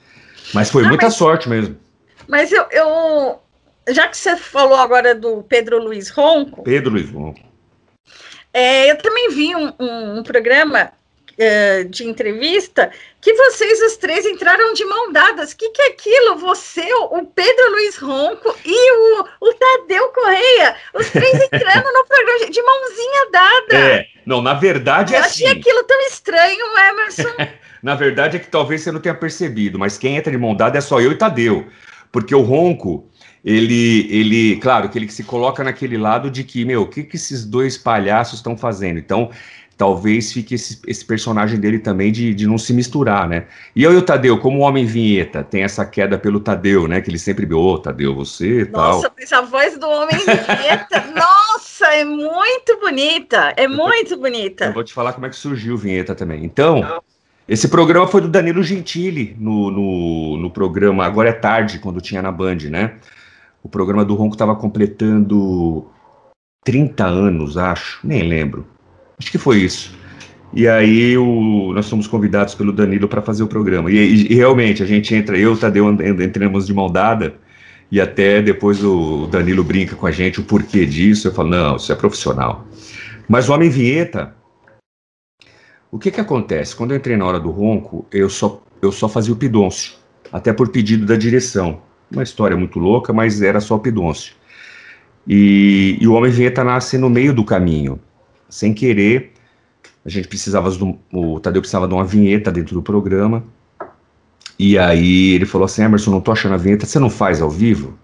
[0.53, 1.77] Mas foi muita mas, sorte mesmo.
[2.29, 3.41] Mas eu, eu.
[3.89, 6.65] Já que você falou agora do Pedro Luiz Ronco.
[6.65, 7.41] Pedro Luiz Ronco.
[8.53, 10.93] É, eu também vi um, um, um programa
[11.91, 15.53] de entrevista que vocês os três entraram de mão dadas.
[15.53, 16.37] O que, que é aquilo?
[16.37, 22.51] Você, o Pedro Luiz Ronco e o, o Tadeu Correia, os três entrando no programa
[22.51, 23.77] de mãozinha dada.
[23.77, 25.45] É, não, na verdade é eu assim.
[25.45, 27.35] Eu achei aquilo tão estranho, Emerson.
[27.83, 30.77] na verdade é que talvez você não tenha percebido, mas quem entra de mão dada
[30.77, 31.67] é só eu e Tadeu.
[32.13, 33.11] Porque o Ronco,
[33.45, 37.17] ele, ele, claro, que ele se coloca naquele lado de que, meu, o que, que
[37.17, 38.99] esses dois palhaços estão fazendo?
[38.99, 39.31] Então,
[39.77, 43.47] talvez fique esse, esse personagem dele também de, de não se misturar, né?
[43.75, 47.01] E eu e o Tadeu, como homem vinheta, tem essa queda pelo Tadeu, né?
[47.01, 48.95] Que ele sempre, ô, oh, Tadeu, você e tal.
[48.95, 54.67] Nossa, essa voz do homem vinheta, nossa, é muito bonita, é muito bonita.
[54.67, 56.45] Eu vou te falar como é que surgiu vinheta também.
[56.45, 57.03] Então,
[57.49, 62.23] esse programa foi do Danilo Gentili, no, no, no programa Agora é Tarde, quando tinha
[62.23, 62.95] na Band, né?
[63.63, 65.87] O programa do Ronco estava completando
[66.65, 68.74] 30 anos, acho, nem lembro.
[69.19, 69.95] Acho que foi isso.
[70.53, 73.91] E aí o, nós fomos convidados pelo Danilo para fazer o programa.
[73.91, 77.35] E, e, e, realmente, a gente entra, eu e o Tadeu entramos de mão dada,
[77.91, 81.29] E até depois o Danilo brinca com a gente o porquê disso.
[81.29, 82.67] Eu falo, não, isso é profissional.
[83.29, 84.35] Mas o Homem Vinheta,
[85.91, 86.75] o que que acontece?
[86.75, 89.95] Quando eu entrei na hora do ronco, eu só, eu só fazia o pidôncio,
[90.33, 91.83] até por pedido da direção.
[92.11, 94.35] Uma história muito louca, mas era só o pidôncio.
[95.27, 97.99] E, e o Homem Vinheta nasce no meio do caminho.
[98.49, 99.33] Sem querer,
[100.05, 103.45] a gente precisava, do, o Tadeu precisava de uma vinheta dentro do programa.
[104.59, 107.51] E aí ele falou assim: Emerson, não tô achando a vinheta, você não faz ao
[107.51, 107.99] vivo?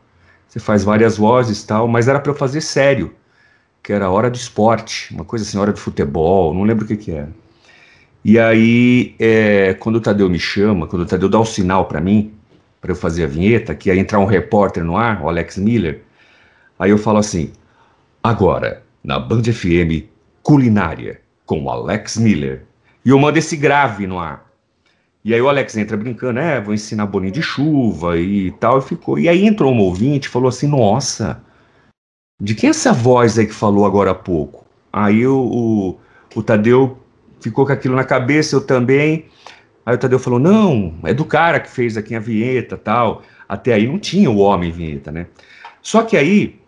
[0.48, 3.14] Você faz várias vozes tal, mas era para eu fazer sério,
[3.82, 6.96] que era hora de esporte, uma coisa assim, hora de futebol, não lembro o que
[6.96, 7.30] que era.
[8.24, 12.00] E aí, é, quando o Tadeu me chama, quando o Tadeu dá o sinal para
[12.00, 12.34] mim,
[12.80, 16.02] para eu fazer a vinheta, que ia entrar um repórter no ar, o Alex Miller,
[16.78, 17.52] aí eu falo assim:
[18.22, 20.08] agora, na Band FM,
[20.42, 22.64] culinária, com o Alex Miller.
[23.04, 24.50] E eu mando esse grave no ar.
[25.24, 28.82] E aí o Alex entra brincando, é, vou ensinar bolinho de chuva e tal, e
[28.82, 29.18] ficou.
[29.18, 31.42] E aí entrou um ouvinte e falou assim, nossa,
[32.40, 34.64] de quem é essa voz aí que falou agora há pouco?
[34.90, 36.00] Aí o, o,
[36.34, 36.98] o Tadeu
[37.40, 39.26] ficou com aquilo na cabeça, eu também.
[39.84, 43.22] Aí o Tadeu falou, não, é do cara que fez aqui a vinheta tal.
[43.46, 45.26] Até aí não tinha o homem vinheta, né?
[45.82, 46.59] Só que aí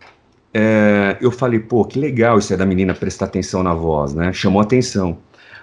[0.53, 4.31] é, eu falei, pô, que legal isso é da menina prestar atenção na voz, né?
[4.31, 5.17] Chamou atenção.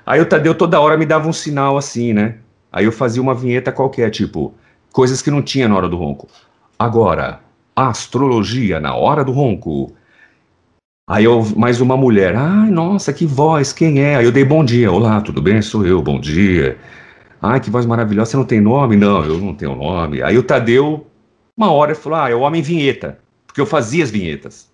[0.05, 2.39] Aí o Tadeu toda hora me dava um sinal assim, né?
[2.73, 4.53] Aí eu fazia uma vinheta qualquer, tipo,
[4.93, 6.29] coisas que não tinha na hora do ronco.
[6.79, 7.41] Agora,
[7.77, 9.93] astrologia na hora do ronco.
[11.09, 14.17] Aí eu, mais uma mulher, ai, nossa, que voz, quem é?
[14.17, 15.61] Aí eu dei bom dia, olá, tudo bem?
[15.61, 16.79] Sou eu, bom dia.
[17.43, 18.97] Ai, que voz maravilhosa, você não tem nome?
[18.97, 20.23] Não, eu não tenho nome.
[20.23, 21.07] Aí o Tadeu,
[21.57, 24.70] uma hora, falou, ah, é o Homem Vinheta, porque eu fazia as vinhetas.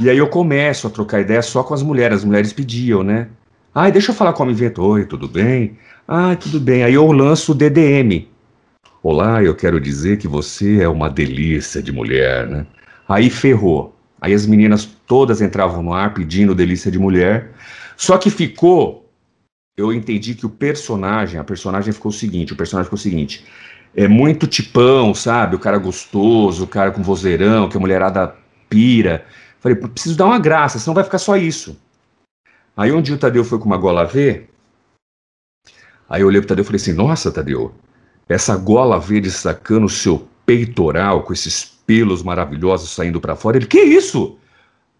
[0.00, 3.28] E aí eu começo a trocar ideia só com as mulheres, as mulheres pediam, né?
[3.72, 5.78] Ai, deixa eu falar com Homem Vinheta, oi, tudo bem?
[6.06, 6.82] Ah, tudo bem.
[6.82, 8.26] Aí eu lanço o DDM.
[9.02, 12.66] Olá, eu quero dizer que você é uma delícia de mulher, né?
[13.08, 13.94] Aí ferrou.
[14.20, 17.52] Aí as meninas todas entravam no ar pedindo delícia de mulher.
[17.96, 19.08] Só que ficou.
[19.76, 23.44] Eu entendi que o personagem, a personagem ficou o seguinte: o personagem ficou o seguinte.
[23.94, 25.54] É muito tipão, sabe?
[25.54, 28.34] O cara gostoso, o cara com vozeirão, que a mulherada
[28.68, 29.24] pira.
[29.64, 31.76] Falei, preciso dar uma graça, senão vai ficar só isso.
[32.76, 34.46] Aí um dia o Tadeu foi com uma gola V,
[36.08, 37.74] Aí eu olhei pro Tadeu e falei assim: Nossa, Tadeu,
[38.28, 43.56] essa gola verde sacando o seu peitoral com esses pelos maravilhosos saindo para fora.
[43.56, 44.38] Ele: Que isso?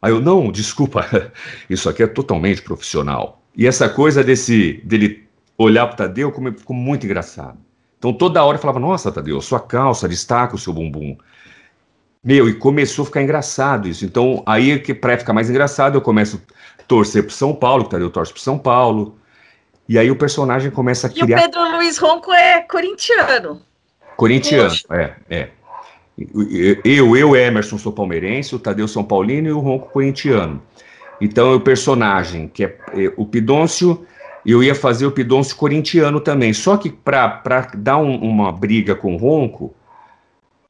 [0.01, 1.07] Aí eu: Não, desculpa,
[1.69, 3.43] isso aqui é totalmente profissional.
[3.57, 7.59] E essa coisa desse dele olhar pro Tadeu ficou muito engraçado.
[7.99, 11.17] Então toda hora eu falava: Nossa, Tadeu, sua calça destaca o seu bumbum.
[12.25, 14.05] Meu, e começou a ficar engraçado isso.
[14.05, 16.43] Então, aí, que para ficar mais engraçado, eu começo
[16.79, 19.19] a torcer pro São Paulo, que Tadeu torce pro São Paulo.
[19.87, 21.29] E aí o personagem começa a criar.
[21.29, 23.61] E o Pedro Luiz Ronco é corintiano.
[24.17, 25.49] Corintiano, é, é.
[26.85, 30.63] Eu, eu, Emerson, sou palmeirense, o Tadeu São Paulino e o Ronco corintiano.
[31.21, 34.07] Então, o personagem, que é, é o Pidôncio,
[34.47, 36.55] eu ia fazer o Pidôncio corintiano também.
[36.55, 39.75] Só que para dar um, uma briga com o Ronco,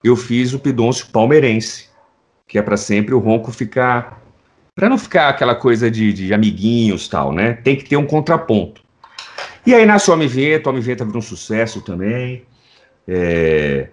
[0.04, 1.88] eu fiz o Pidôncio palmeirense,
[2.46, 4.22] que é para sempre o Ronco ficar.
[4.74, 7.54] Para não ficar aquela coisa de, de amiguinhos tal, né?
[7.54, 8.82] Tem que ter um contraponto.
[9.66, 12.42] E aí nasce o Vento, o Vento virou um sucesso também.
[13.08, 13.88] É,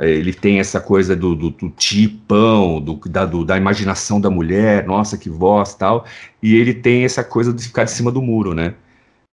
[0.00, 4.84] ele tem essa coisa do, do, do tipão, do, da, do, da imaginação da mulher,
[4.86, 6.04] nossa, que voz tal.
[6.42, 8.74] E ele tem essa coisa de ficar de cima do muro, né?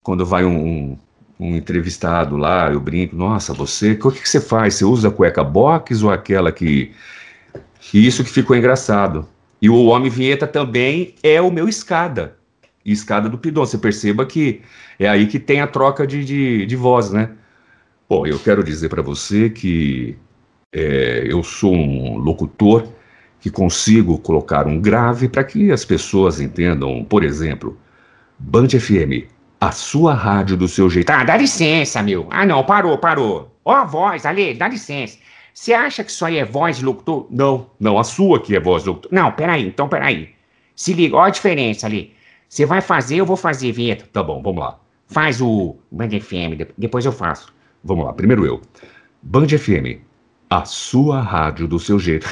[0.01, 0.97] Quando vai um,
[1.39, 4.75] um entrevistado lá, eu brinco, nossa, você, o que, que você faz?
[4.75, 6.91] Você usa a cueca box ou aquela que.
[7.93, 9.27] E isso que ficou engraçado.
[9.61, 12.39] E o Homem Vinheta também é o meu escada
[12.91, 13.65] escada do Pidon.
[13.65, 14.61] Você perceba que
[14.97, 17.31] é aí que tem a troca de, de, de voz, né?
[18.07, 20.17] Bom, eu quero dizer para você que
[20.73, 22.87] é, eu sou um locutor
[23.39, 27.77] que consigo colocar um grave para que as pessoas entendam, por exemplo,
[28.37, 31.09] Band FM, a sua rádio do seu jeito.
[31.09, 32.27] Ah, dá licença, meu.
[32.29, 33.53] Ah, não, parou, parou.
[33.65, 35.17] Ó a voz, ali, dá licença.
[35.53, 37.27] Você acha que isso aí é voz de locutor?
[37.29, 39.11] Não, não, a sua que é voz de locutor.
[39.11, 40.29] Não, peraí, então peraí.
[40.75, 42.13] Se liga, ó a diferença ali.
[42.47, 44.07] Você vai fazer, eu vou fazer, Vitor.
[44.07, 44.79] Tá bom, vamos lá.
[45.07, 47.53] Faz o Band FM, depois eu faço.
[47.83, 48.61] Vamos lá, primeiro eu.
[49.21, 49.99] Band FM,
[50.49, 52.27] a sua rádio do seu jeito.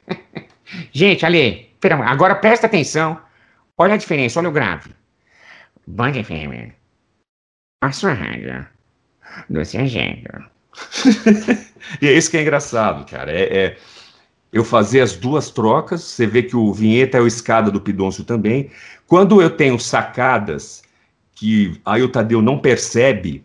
[0.90, 1.70] Gente, Ale,
[2.04, 3.18] agora presta atenção.
[3.78, 4.90] Olha a diferença, olha o grave.
[5.86, 6.72] Band FM,
[7.82, 8.66] a sua rádio
[9.48, 10.30] do seu jeito.
[12.00, 13.32] e é isso que é engraçado, cara.
[13.32, 13.78] É, é,
[14.52, 16.02] eu fazer as duas trocas.
[16.02, 18.70] Você vê que o vinheta é o escada do Pidôncio também.
[19.06, 20.82] Quando eu tenho sacadas
[21.34, 23.44] que aí o Tadeu não percebe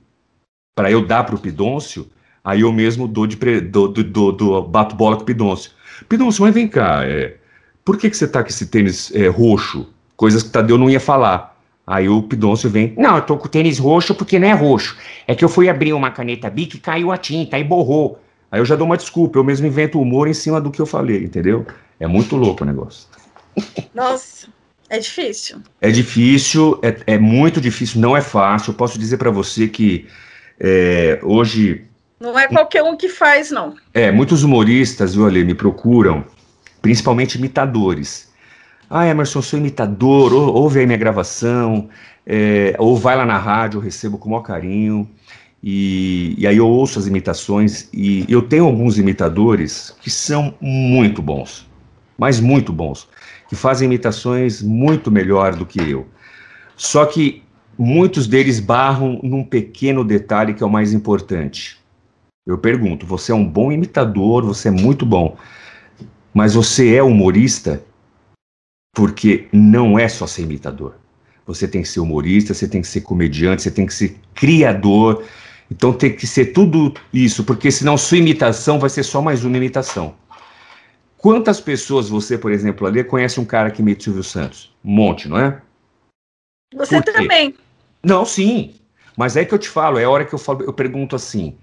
[0.75, 2.09] para eu dar para o Pidôncio,
[2.47, 5.69] Aí eu mesmo dou de do, do, do, do, bato bola com o Pidoncio.
[6.07, 7.35] Pidoncio, mas vem cá, é,
[7.83, 9.89] por que, que você tá com esse tênis é, roxo?
[10.15, 11.56] Coisas que o Tadeu não ia falar.
[11.87, 14.97] Aí o Pidoncio vem, não, eu tô com o tênis roxo porque não é roxo.
[15.25, 18.19] É que eu fui abrir uma caneta Bic e caiu a tinta, e borrou.
[18.51, 20.85] Aí eu já dou uma desculpa, eu mesmo invento humor em cima do que eu
[20.85, 21.65] falei, entendeu?
[21.97, 23.07] É muito louco o negócio.
[23.95, 24.47] Nossa,
[24.89, 25.59] é difícil.
[25.79, 28.71] É difícil, é, é muito difícil, não é fácil.
[28.71, 30.07] Eu posso dizer para você que
[30.59, 31.85] é, hoje.
[32.19, 33.75] Não é qualquer um que faz, não.
[33.93, 36.25] É, muitos humoristas, viu, Ale, me procuram,
[36.81, 38.26] principalmente imitadores.
[38.89, 41.89] Ah, Emerson, sou imitador, ou, ouve aí minha gravação,
[42.25, 45.09] é, ou vai lá na rádio, eu recebo com o maior carinho.
[45.61, 51.21] E, e, aí eu ouço as imitações e eu tenho alguns imitadores que são muito
[51.21, 51.67] bons,
[52.17, 53.07] mas muito bons
[53.47, 56.05] que fazem imitações muito melhor do que eu.
[56.75, 57.43] Só que
[57.77, 61.77] muitos deles barram num pequeno detalhe que é o mais importante.
[62.45, 65.37] Eu pergunto: você é um bom imitador, você é muito bom,
[66.33, 67.83] mas você é humorista?
[68.97, 70.95] Porque não é só ser imitador.
[71.45, 75.23] Você tem que ser humorista, você tem que ser comediante, você tem que ser criador.
[75.69, 79.55] Então tem que ser tudo isso, porque senão sua imitação vai ser só mais uma
[79.55, 80.15] imitação.
[81.15, 84.75] Quantas pessoas você, por exemplo, ali conhece um cara que imita Silvio Santos?
[84.83, 85.61] Um monte, não é?
[86.73, 87.53] Você também.
[88.01, 88.73] Não, sim.
[89.15, 91.55] Mas é que eu te falo, é a hora que eu falo, eu pergunto assim: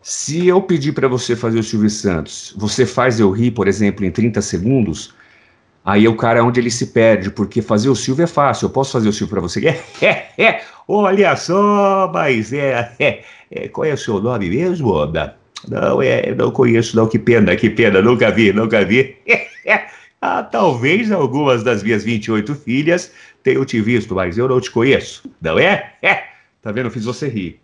[0.00, 4.06] se eu pedir para você fazer o Silvio Santos, você faz eu rir, por exemplo,
[4.06, 5.19] em 30 segundos,
[5.84, 8.70] aí é o cara onde ele se perde, porque fazer o Silvio é fácil, eu
[8.70, 9.66] posso fazer o Silvio para você.
[9.66, 14.94] É, é, é, olha só, mas é, é, é, qual é o seu nome mesmo?
[15.68, 17.06] Não, é, não conheço, não.
[17.06, 18.00] Que pena, que pena.
[18.00, 19.16] Nunca vi, nunca vi.
[20.20, 23.12] ah, talvez algumas das minhas 28 filhas
[23.42, 25.22] tenham te visto, mas eu não te conheço.
[25.40, 25.94] Não é?
[26.02, 26.30] É.
[26.62, 26.88] Tá vendo?
[26.88, 27.58] Eu fiz você rir.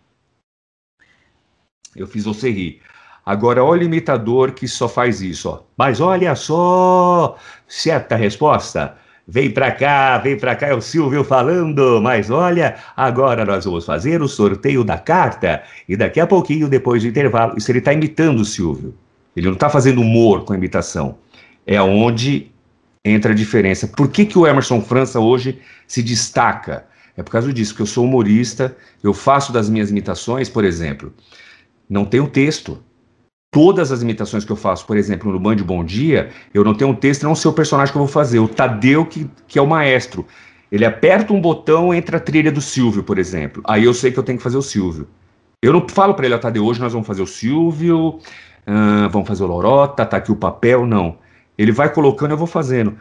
[1.95, 2.81] Eu fiz você rir.
[3.27, 5.63] Agora, olha o imitador que só faz isso, ó.
[5.77, 7.37] Mas olha só!
[7.67, 8.95] Certa resposta.
[9.27, 12.01] Vem pra cá, vem pra cá, é o Silvio falando.
[12.01, 15.65] Mas olha, agora nós vamos fazer o sorteio da carta.
[15.89, 18.95] E daqui a pouquinho, depois do intervalo, isso ele está imitando o Silvio.
[19.35, 21.19] Ele não está fazendo humor com a imitação.
[21.67, 22.53] É onde
[23.05, 23.89] entra a diferença.
[23.89, 25.59] Por que, que o Emerson França hoje
[25.89, 26.87] se destaca?
[27.17, 31.13] É por causa disso, que eu sou humorista, eu faço das minhas imitações, por exemplo,
[31.89, 32.81] não tenho texto
[33.57, 36.91] todas as imitações que eu faço, por exemplo, no Band Bom Dia, eu não tenho
[36.91, 38.39] um texto, não sei o personagem que eu vou fazer.
[38.39, 40.27] O Tadeu, que, que é o maestro,
[40.71, 43.63] ele aperta um botão entre a trilha do Silvio, por exemplo.
[43.67, 45.09] Aí eu sei que eu tenho que fazer o Silvio.
[45.63, 48.19] Eu não falo para ele, ó, Tadeu, hoje nós vamos fazer o Silvio,
[49.11, 51.17] vamos fazer o Lorota, tá aqui o papel, não.
[51.57, 52.95] Ele vai colocando, eu vou fazendo.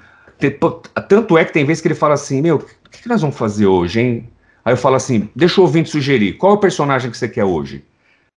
[1.09, 3.35] Tanto é que tem vezes que ele fala assim, meu, o que, que nós vamos
[3.35, 4.29] fazer hoje, hein?
[4.63, 7.43] Aí eu falo assim, deixa o ouvinte sugerir, qual é o personagem que você quer
[7.43, 7.83] hoje?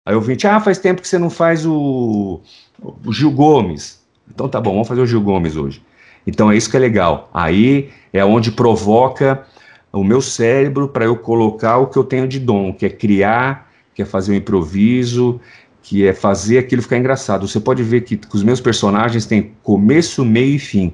[0.08, 2.40] Aí o ouvinte, ah, faz tempo que você não faz o,
[2.82, 4.02] o Gil Gomes.
[4.34, 5.84] Então tá bom, vamos fazer o Gil Gomes hoje.
[6.26, 7.30] Então é isso que é legal.
[7.34, 9.46] Aí é onde provoca
[9.92, 13.70] o meu cérebro para eu colocar o que eu tenho de dom, que é criar,
[13.94, 15.42] que é fazer um improviso,
[15.84, 17.46] que é fazer aquilo ficar engraçado.
[17.46, 20.94] Você pode ver que, que os meus personagens têm começo, meio e fim.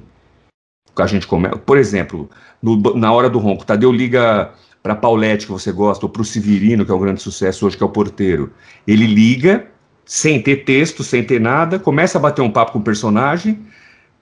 [0.96, 1.50] A gente come...
[1.50, 2.28] Por exemplo,
[2.60, 4.52] no, na hora do ronco, Tadeu liga
[4.84, 7.78] para Paulette, que você gosta, ou para o Severino, que é um grande sucesso hoje,
[7.78, 8.54] que é o porteiro.
[8.86, 9.66] Ele liga,
[10.06, 13.66] sem ter texto, sem ter nada, começa a bater um papo com o personagem,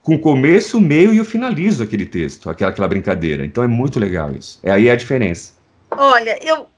[0.00, 3.44] com o começo, o meio e o finalizo aquele texto, aquela, aquela brincadeira.
[3.44, 4.60] Então é muito legal isso.
[4.62, 5.52] É aí a diferença.
[5.90, 6.68] Olha, eu.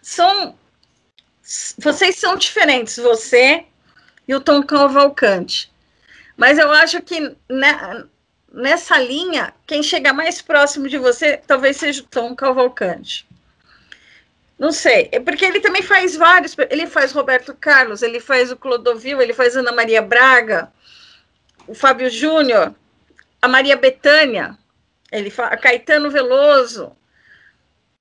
[0.00, 0.54] São.
[1.78, 3.64] Vocês são diferentes, você
[4.26, 5.72] e o Tom Cavalcante.
[6.36, 8.04] Mas eu acho que né,
[8.56, 13.28] nessa linha, quem chega mais próximo de você talvez seja o Tom Cavalcante.
[14.58, 16.56] Não sei, é porque ele também faz vários.
[16.70, 20.72] Ele faz Roberto Carlos, ele faz o Clodovil, ele faz Ana Maria Braga,
[21.68, 22.74] o Fábio Júnior,
[23.42, 24.56] a Maria Betânia,
[25.12, 26.96] ele faz Caetano Veloso.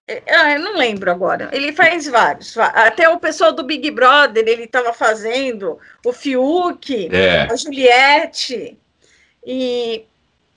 [0.07, 1.49] É, ah, eu não lembro agora.
[1.51, 2.57] Ele faz vários.
[2.57, 7.51] Até o pessoal do Big Brother ele estava fazendo, o Fiuk, é.
[7.51, 8.79] a Juliette.
[9.45, 10.05] E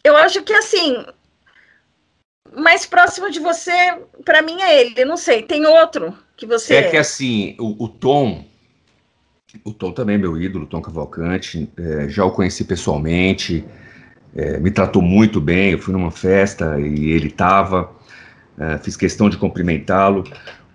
[0.04, 1.04] eu acho que assim,
[2.56, 5.04] mais próximo de você, para mim é ele.
[5.04, 6.74] Não sei, tem outro que você.
[6.74, 8.44] É que assim, o, o Tom,
[9.64, 11.68] o Tom também é meu ídolo, Tom Cavalcante.
[11.76, 13.64] É, já o conheci pessoalmente,
[14.34, 15.72] é, me tratou muito bem.
[15.72, 17.90] Eu fui numa festa e ele estava,
[18.58, 20.24] é, fiz questão de cumprimentá-lo.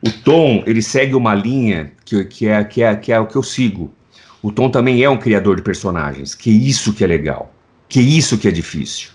[0.06, 3.38] O Tom, ele segue uma linha que, que, é, que, é, que é o que
[3.38, 3.94] eu sigo.
[4.42, 7.54] O Tom também é um criador de personagens, que isso que é legal,
[7.94, 9.12] que isso que é difícil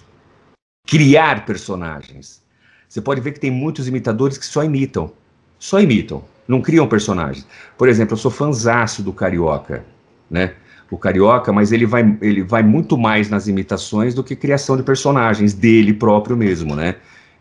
[0.87, 2.41] criar personagens.
[2.89, 5.11] Você pode ver que tem muitos imitadores que só imitam.
[5.59, 6.22] Só imitam.
[6.47, 7.45] não criam personagens.
[7.76, 9.85] Por exemplo, eu sou fanzaço do Carioca,
[10.31, 10.55] né?
[10.93, 14.85] O Carioca, mas ele vai, ele vai muito mais nas imitações do que criação de
[14.85, 16.95] personagens dele próprio mesmo, né?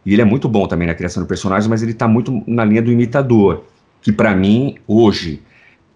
[0.04, 2.66] E ele é muito bom também na criação de personagens, mas ele está muito na
[2.66, 3.64] linha do imitador,
[4.02, 5.44] que para mim, hoje,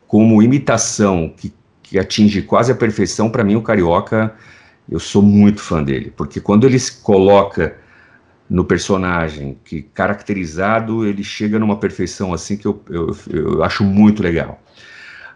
[0.07, 4.35] como imitação que, que atinge quase a perfeição, para mim o Carioca,
[4.89, 7.75] eu sou muito fã dele, porque quando ele se coloca
[8.49, 14.21] no personagem, que caracterizado, ele chega numa perfeição assim que eu, eu, eu acho muito
[14.21, 14.61] legal.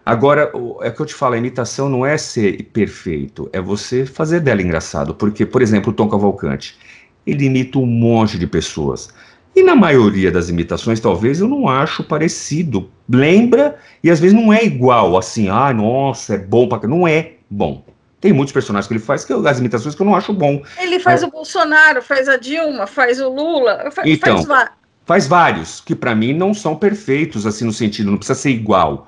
[0.06, 4.40] Agora, é que eu te falo, a imitação não é ser perfeito, é você fazer
[4.40, 5.16] dela engraçado.
[5.16, 6.78] Porque, por exemplo, o Tom Cavalcante,
[7.26, 9.10] ele imita um monte de pessoas.
[9.56, 12.88] E na maioria das imitações, talvez, eu não acho parecido.
[13.10, 16.88] Lembra, e às vezes não é igual, assim, ah, nossa, é bom pra...
[16.88, 17.84] Não é bom.
[18.26, 20.64] Tem muitos personagens que ele faz, que eu, as imitações que eu não acho bom.
[20.80, 21.30] Ele faz Mas...
[21.30, 24.70] o Bolsonaro, faz a Dilma, faz o Lula, faz, então, faz,
[25.06, 29.08] faz vários, que para mim não são perfeitos, assim, no sentido, não precisa ser igual.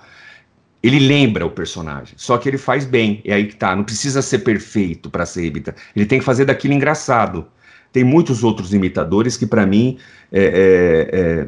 [0.83, 4.21] Ele lembra o personagem, só que ele faz bem, é aí que tá, não precisa
[4.21, 5.77] ser perfeito para ser imitado.
[5.95, 7.47] Ele tem que fazer daquilo engraçado.
[7.91, 9.97] Tem muitos outros imitadores que, para mim,
[10.31, 11.47] é, é, é,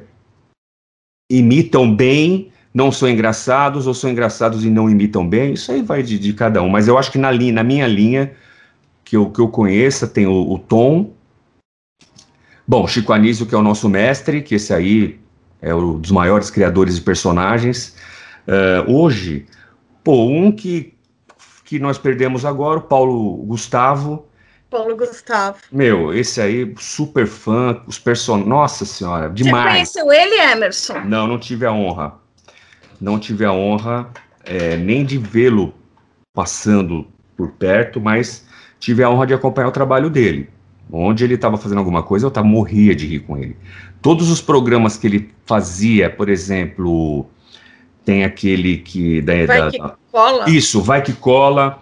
[1.29, 6.03] imitam bem não são engraçados ou são engraçados e não imitam bem, isso aí vai
[6.03, 6.69] de, de cada um.
[6.69, 8.31] Mas eu acho que na, linha, na minha linha,
[9.03, 11.11] que eu, que eu conheça, tem o, o Tom.
[12.67, 15.19] Bom, Chico Anísio, que é o nosso mestre, que esse aí
[15.61, 17.95] é um dos maiores criadores de personagens.
[18.47, 19.47] Uh, hoje,
[20.03, 20.93] pô, um que,
[21.65, 24.27] que nós perdemos agora, o Paulo Gustavo.
[24.69, 25.57] Paulo Gustavo.
[25.71, 28.47] Meu, esse aí, super fã, os personagens.
[28.47, 29.89] Nossa Senhora, demais.
[29.89, 30.99] Você conheceu ele, Emerson?
[31.05, 32.18] Não, não tive a honra
[32.99, 34.09] não tive a honra
[34.43, 35.73] é, nem de vê-lo
[36.33, 38.45] passando por perto, mas
[38.79, 40.49] tive a honra de acompanhar o trabalho dele.
[40.91, 43.55] Onde ele estava fazendo alguma coisa, eu tava, morria de rir com ele.
[44.01, 47.27] Todos os programas que ele fazia, por exemplo,
[48.03, 49.21] tem aquele que.
[49.21, 49.79] Da, vai da, que
[50.11, 50.49] cola.
[50.49, 51.79] Isso, vai que cola.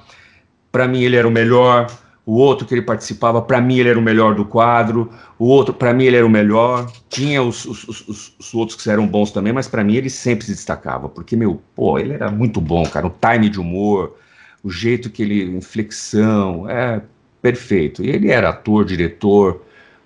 [0.72, 1.88] Para mim, ele era o melhor
[2.28, 5.10] o outro que ele participava, para mim ele era o melhor do quadro,
[5.40, 6.92] o outro, para mim ele era o melhor.
[7.08, 10.46] Tinha os, os, os, os outros que eram bons também, mas para mim ele sempre
[10.46, 13.08] se destacava, porque, meu, pô, ele era muito bom, cara.
[13.08, 14.18] O time de humor,
[14.62, 15.42] o jeito que ele.
[15.56, 17.02] inflexão, é
[17.42, 18.04] perfeito.
[18.04, 19.62] E ele era ator, diretor,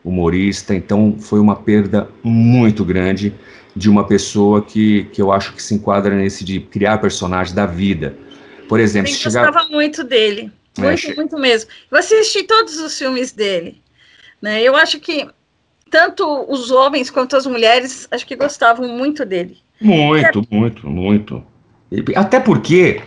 [0.05, 3.33] humorista, então foi uma perda muito grande
[3.75, 7.65] de uma pessoa que, que eu acho que se enquadra nesse de criar personagens da
[7.65, 8.15] vida.
[8.69, 9.45] Por exemplo, Eu chegar...
[9.47, 10.51] gostava muito dele.
[10.77, 11.69] Muito, é, muito mesmo.
[11.89, 13.81] Eu assisti todos os filmes dele.
[14.41, 14.61] Né?
[14.61, 15.27] Eu acho que
[15.89, 19.57] tanto os homens quanto as mulheres acho que gostavam muito dele.
[19.79, 20.55] Muito, é...
[20.55, 21.43] muito, muito.
[22.15, 23.01] Até porque.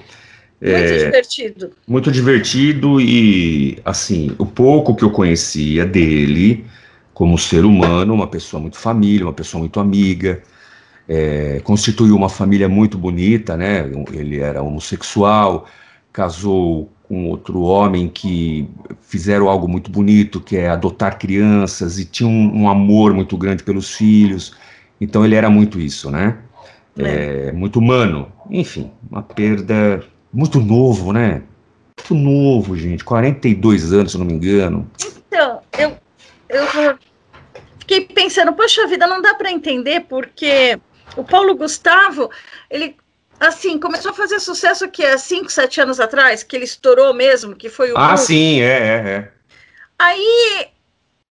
[0.61, 1.73] Muito é, divertido.
[1.87, 6.65] Muito divertido e, assim, o pouco que eu conhecia dele
[7.12, 10.43] como ser humano, uma pessoa muito família, uma pessoa muito amiga,
[11.09, 13.91] é, constituiu uma família muito bonita, né?
[14.12, 15.67] Ele era homossexual,
[16.12, 18.69] casou com outro homem que
[19.01, 23.62] fizeram algo muito bonito, que é adotar crianças e tinha um, um amor muito grande
[23.62, 24.57] pelos filhos.
[25.01, 26.39] Então ele era muito isso, né?
[26.99, 27.47] É.
[27.49, 28.33] É, muito humano.
[28.51, 30.03] Enfim, uma perda
[30.33, 31.43] muito novo, né?
[32.01, 33.05] Muito novo, gente.
[33.05, 34.91] 42 anos, se não me engano.
[35.29, 35.97] Então, eu,
[36.49, 36.99] eu
[37.79, 40.81] fiquei pensando, poxa vida, não dá para entender porque
[41.17, 42.29] o Paulo Gustavo,
[42.69, 42.97] ele
[43.45, 47.55] assim, começou a fazer sucesso que há 5, 7 anos atrás, que ele estourou mesmo,
[47.55, 47.99] que foi o.
[47.99, 49.33] Ah, sim, é, é, é.
[49.99, 50.69] Aí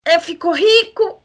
[0.06, 1.22] é, ficou rico.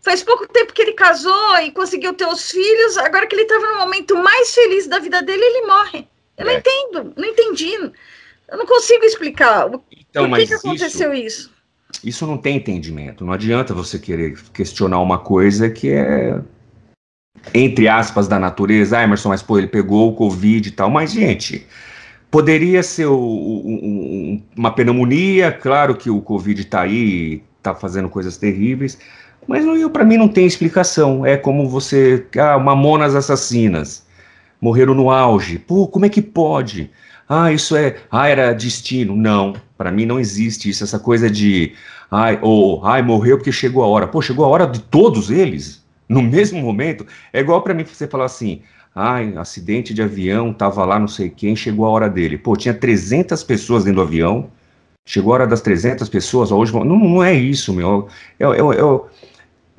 [0.00, 2.98] Faz pouco tempo que ele casou e conseguiu ter os filhos.
[2.98, 6.08] Agora que ele estava no momento mais feliz da vida dele, ele morre.
[6.36, 6.52] Eu é.
[6.52, 7.72] não entendo, não entendi.
[8.48, 11.52] Eu não consigo explicar então, por que, que aconteceu isso, isso.
[12.04, 13.24] Isso não tem entendimento.
[13.24, 16.40] Não adianta você querer questionar uma coisa que é
[17.54, 18.98] entre aspas, da natureza.
[18.98, 20.90] Ah, Emerson, mas pô, ele pegou o Covid e tal.
[20.90, 21.66] Mas, gente,
[22.30, 25.52] poderia ser o, o, uma pneumonia.
[25.52, 28.98] Claro que o Covid está aí, está fazendo coisas terríveis.
[29.46, 31.26] Mas para mim não tem explicação.
[31.26, 32.26] É como você.
[32.38, 34.06] Ah, mamonas assassinas.
[34.60, 35.58] Morreram no auge.
[35.58, 36.90] Pô, como é que pode?
[37.28, 37.96] Ah, isso é.
[38.10, 39.16] Ah, era destino.
[39.16, 40.84] Não, para mim não existe isso.
[40.84, 41.72] Essa coisa de.
[42.10, 44.06] Ai, ou, ai, morreu porque chegou a hora.
[44.06, 48.06] Pô, chegou a hora de todos eles no mesmo momento, é igual para mim você
[48.06, 48.62] falar assim,
[48.94, 52.36] ai, acidente de avião, tava lá não sei quem, chegou a hora dele.
[52.36, 54.50] Pô, tinha 300 pessoas dentro do avião,
[55.04, 58.48] chegou a hora das 300 pessoas, hoje, não, não é isso, meu, é, é,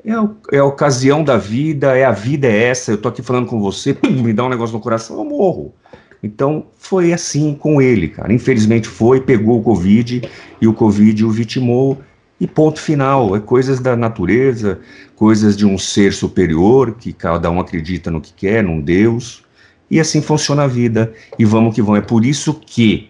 [0.04, 3.46] é, é, a ocasião da vida, é a vida é essa, eu tô aqui falando
[3.46, 5.74] com você, me dá um negócio no coração, eu morro.
[6.22, 8.32] Então, foi assim com ele, cara.
[8.32, 10.22] Infelizmente foi, pegou o Covid,
[10.60, 11.98] e o Covid o vitimou,
[12.44, 14.78] E ponto final, é coisas da natureza,
[15.16, 19.42] coisas de um ser superior, que cada um acredita no que quer, num Deus,
[19.90, 22.00] e assim funciona a vida, e vamos que vamos.
[22.00, 23.08] É por isso que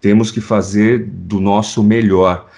[0.00, 2.48] temos que fazer do nosso melhor.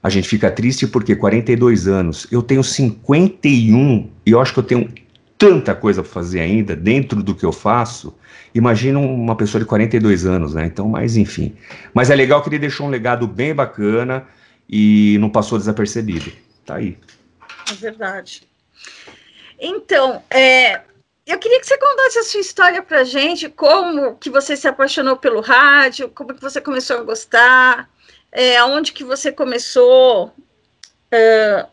[0.00, 4.64] A gente fica triste porque 42 anos, eu tenho 51 e eu acho que eu
[4.64, 4.88] tenho
[5.36, 8.14] tanta coisa para fazer ainda dentro do que eu faço.
[8.54, 10.64] Imagina uma pessoa de 42 anos, né?
[10.64, 11.54] Então, mas enfim.
[11.92, 14.24] Mas é legal que ele deixou um legado bem bacana
[14.68, 16.32] e não passou desapercebido.
[16.64, 16.98] Tá aí.
[17.70, 18.46] É verdade.
[19.60, 20.82] Então, é,
[21.26, 25.16] eu queria que você contasse a sua história para gente, como que você se apaixonou
[25.16, 27.90] pelo rádio, como que você começou a gostar,
[28.32, 30.32] é, aonde que você começou.
[31.10, 31.66] É,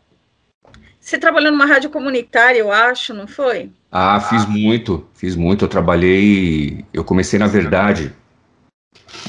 [1.00, 3.70] você trabalhou numa rádio comunitária, eu acho, não foi?
[3.92, 5.64] Ah, fiz muito, fiz muito.
[5.64, 8.12] Eu trabalhei, eu comecei na verdade.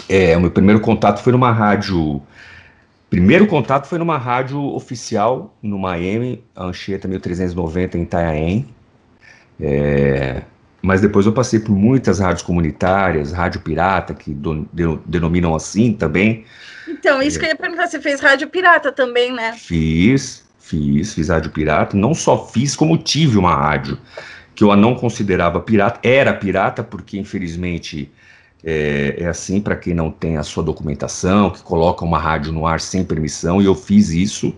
[0.10, 2.22] É, o meu primeiro contato foi numa rádio.
[3.10, 8.68] Primeiro contato foi numa rádio oficial no Miami, a Anchieta 1390 em Itanhaém.
[9.60, 10.42] É,
[10.82, 15.94] mas depois eu passei por muitas rádios comunitárias, rádio pirata, que do, de, denominam assim
[15.94, 16.46] também.
[16.88, 19.54] Então, isso é, que eu ia perguntar, você fez rádio pirata também, né?
[19.54, 21.96] Fiz, fiz, fiz rádio pirata.
[21.96, 23.98] Não só fiz, como tive uma rádio
[24.54, 28.12] que eu não considerava pirata, era pirata, porque infelizmente
[28.64, 32.66] é, é assim para quem não tem a sua documentação, que coloca uma rádio no
[32.66, 34.54] ar sem permissão, e eu fiz isso.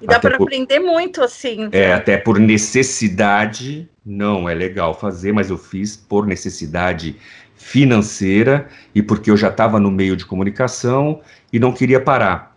[0.00, 1.68] E dá para aprender muito assim.
[1.72, 7.16] É, até por necessidade não é legal fazer, mas eu fiz por necessidade
[7.56, 11.20] financeira e porque eu já estava no meio de comunicação
[11.52, 12.54] e não queria parar.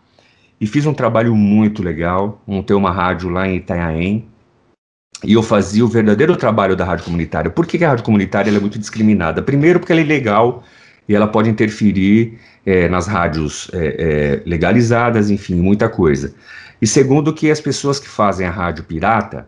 [0.62, 4.28] E fiz um trabalho muito legal, montei uma rádio lá em Itanhaém,
[5.24, 7.52] e eu fazia o verdadeiro trabalho da rádio comunitária.
[7.52, 9.42] Por que a rádio comunitária é muito discriminada?
[9.42, 10.64] Primeiro, porque ela é ilegal
[11.08, 16.34] e ela pode interferir é, nas rádios é, é, legalizadas, enfim, muita coisa.
[16.82, 19.48] E segundo, que as pessoas que fazem a rádio pirata,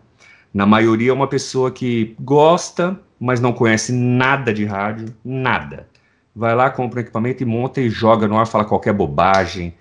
[0.53, 5.87] na maioria é uma pessoa que gosta, mas não conhece nada de rádio, nada.
[6.35, 9.73] Vai lá, compra um equipamento e monta e joga no ar, fala qualquer bobagem,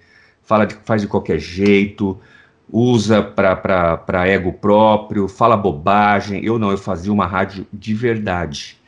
[0.42, 2.20] fala de, faz de qualquer jeito,
[2.72, 6.44] usa para ego próprio, fala bobagem.
[6.44, 8.78] Eu não, eu fazia uma rádio de verdade.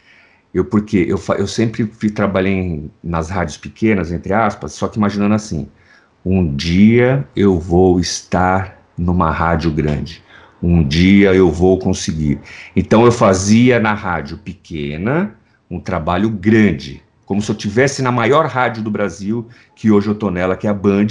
[0.53, 5.35] Eu porque eu, eu sempre fui, trabalhei nas rádios pequenas, entre aspas, só que imaginando
[5.35, 5.69] assim,
[6.25, 10.23] um dia eu vou estar numa rádio grande.
[10.63, 12.39] Um dia eu vou conseguir.
[12.77, 15.35] Então eu fazia na rádio pequena
[15.69, 20.15] um trabalho grande, como se eu tivesse na maior rádio do Brasil, que hoje eu
[20.15, 21.07] tô nela, que é a Band.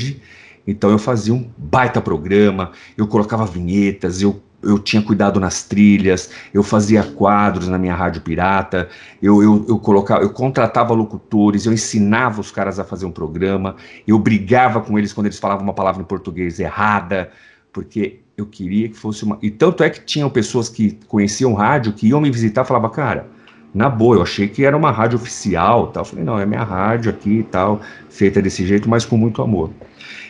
[0.65, 6.29] Então eu fazia um baita programa, eu colocava vinhetas, eu eu tinha cuidado nas trilhas,
[6.53, 8.89] eu fazia quadros na minha rádio pirata,
[9.21, 13.75] eu, eu, eu colocava, eu contratava locutores, eu ensinava os caras a fazer um programa,
[14.07, 17.31] eu brigava com eles quando eles falavam uma palavra em português errada,
[17.73, 19.37] porque eu queria que fosse uma.
[19.41, 22.89] E tanto é que tinham pessoas que conheciam rádio que iam me visitar e falavam,
[22.89, 23.27] cara,
[23.73, 26.01] na boa, eu achei que era uma rádio oficial tal.
[26.01, 29.41] Eu falei, não, é minha rádio aqui e tal, feita desse jeito, mas com muito
[29.41, 29.69] amor.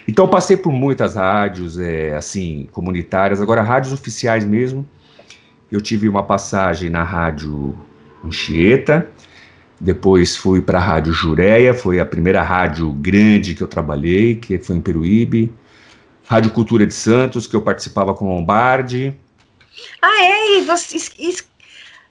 [0.07, 4.87] Então eu passei por muitas rádios, é, assim, comunitárias, agora rádios oficiais mesmo.
[5.71, 7.77] Eu tive uma passagem na rádio
[8.23, 9.07] Anchieta,
[9.79, 14.57] depois fui para a rádio Jureia, foi a primeira rádio grande que eu trabalhei, que
[14.59, 15.51] foi em Peruíbe.
[16.27, 19.13] Rádio Cultura de Santos, que eu participava com Lombardi.
[20.01, 20.59] Ah, é?
[20.59, 20.97] E você,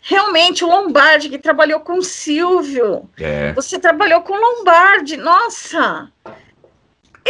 [0.03, 3.09] realmente, o Lombardi, que trabalhou com o Silvio.
[3.18, 3.53] É.
[3.53, 6.11] Você trabalhou com o Lombardi, nossa!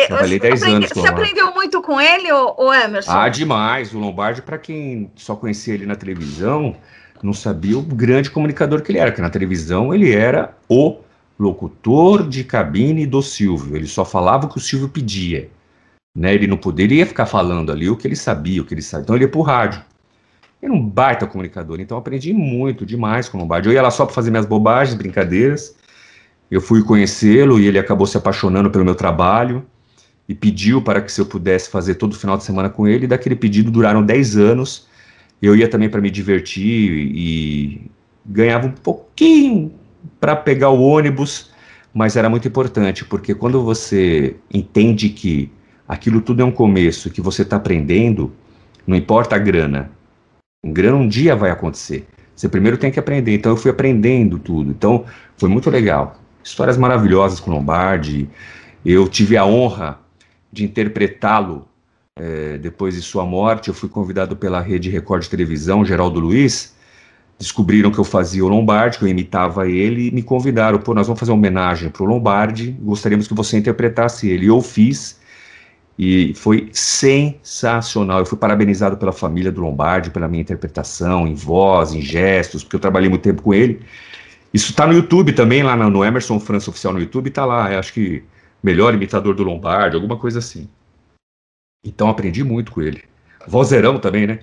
[0.07, 3.11] Trabalhei 10 anos com Você aprendeu muito com ele, ou Emerson?
[3.11, 3.93] Ah, demais.
[3.95, 6.76] O Lombardi, para quem só conhecia ele na televisão,
[7.22, 10.99] não sabia o grande comunicador que ele era, que na televisão ele era o
[11.38, 13.76] locutor de cabine do Silvio.
[13.76, 15.51] Ele só falava o que o Silvio pedia.
[16.14, 16.34] Né?
[16.34, 19.05] Ele não poderia ficar falando ali o que ele sabia, o que ele sabia.
[19.05, 19.82] Então ele ia pro rádio.
[20.62, 23.68] Era um baita comunicador, então aprendi muito, demais com o Lombardi.
[23.68, 25.74] Eu ia lá só para fazer minhas bobagens, brincadeiras.
[26.51, 29.64] Eu fui conhecê-lo e ele acabou se apaixonando pelo meu trabalho
[30.30, 33.04] e pediu para que se eu pudesse fazer todo final de semana com ele.
[33.04, 34.86] E daquele pedido duraram 10 anos.
[35.42, 37.90] Eu ia também para me divertir e
[38.24, 39.72] ganhava um pouquinho
[40.20, 41.50] para pegar o ônibus,
[41.92, 45.50] mas era muito importante, porque quando você entende que
[45.88, 48.32] aquilo tudo é um começo, que você está aprendendo,
[48.86, 49.90] não importa a grana.
[50.62, 52.06] Um grana um dia vai acontecer.
[52.36, 53.34] Você primeiro tem que aprender.
[53.34, 54.70] Então eu fui aprendendo tudo.
[54.70, 55.04] Então
[55.36, 56.20] foi muito legal.
[56.44, 58.28] Histórias maravilhosas com Lombardi.
[58.84, 59.98] Eu tive a honra
[60.53, 61.68] de interpretá-lo
[62.16, 63.68] é, depois de sua morte.
[63.68, 66.74] Eu fui convidado pela Rede Record de Televisão, Geraldo Luiz.
[67.38, 70.78] Descobriram que eu fazia o Lombardi, que eu imitava ele, e me convidaram.
[70.78, 72.72] Pô, nós vamos fazer uma homenagem para o Lombardi.
[72.80, 74.46] Gostaríamos que você interpretasse ele.
[74.46, 75.18] Eu fiz
[76.03, 78.20] E foi sensacional.
[78.20, 82.76] Eu fui parabenizado pela família do Lombardi, pela minha interpretação, em voz, em gestos, porque
[82.76, 83.80] eu trabalhei muito tempo com ele.
[84.53, 87.92] Isso está no YouTube também, lá no Emerson França Oficial no YouTube, está lá, acho
[87.92, 88.22] que
[88.62, 90.68] melhor imitador do Lombardi, alguma coisa assim.
[91.84, 93.02] Então aprendi muito com ele.
[93.46, 94.40] Vozeirão também, né?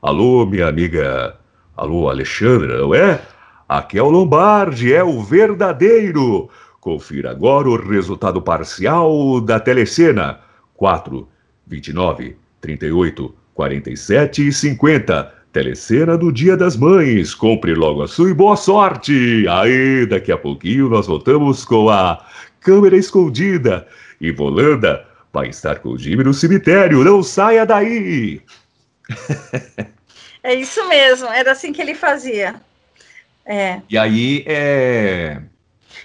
[0.00, 1.36] Alô, minha amiga.
[1.76, 3.20] Alô, Alexandra, não é?
[3.68, 6.48] Aqui é o Lombardi, é o verdadeiro.
[6.80, 10.40] Confira agora o resultado parcial da telecena.
[10.74, 11.28] 4,
[11.66, 15.34] 29, 38, 47 e 50.
[15.56, 17.34] Telecena do Dia das Mães.
[17.34, 19.48] Compre logo a sua e boa sorte.
[19.48, 22.22] Aí, daqui a pouquinho nós voltamos com a
[22.60, 23.88] câmera escondida.
[24.20, 27.02] E Volanda vai estar com o Jimmy no cemitério.
[27.02, 28.42] Não saia daí.
[30.42, 31.26] é isso mesmo.
[31.28, 32.56] Era assim que ele fazia.
[33.46, 33.80] É.
[33.88, 35.40] E aí, é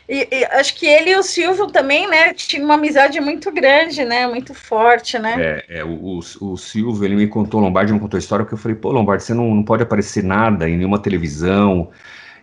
[0.08, 4.04] e, e, acho que ele e o Silvio também, né, tinham uma amizade muito grande,
[4.04, 5.36] né, muito forte, né?
[5.39, 8.56] É, é o, o, o Silvio, ele me contou, Lombardi me contou a história, porque
[8.56, 11.89] eu falei, pô, Lombardi, você não, não pode aparecer nada em nenhuma televisão,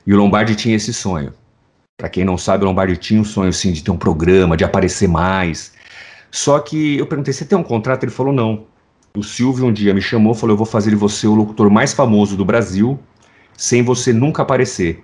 [0.07, 1.35] e o Lombardi tinha esse sonho.
[1.99, 4.65] Para quem não sabe, o Lombardi tinha um sonho, sim, de ter um programa, de
[4.65, 5.73] aparecer mais.
[6.31, 8.05] Só que eu perguntei, você tem um contrato?
[8.05, 8.67] Ele falou, não.
[9.17, 11.93] O Silvio um dia me chamou, falou, eu vou fazer de você o locutor mais
[11.93, 13.01] famoso do Brasil,
[13.57, 15.03] sem você nunca aparecer.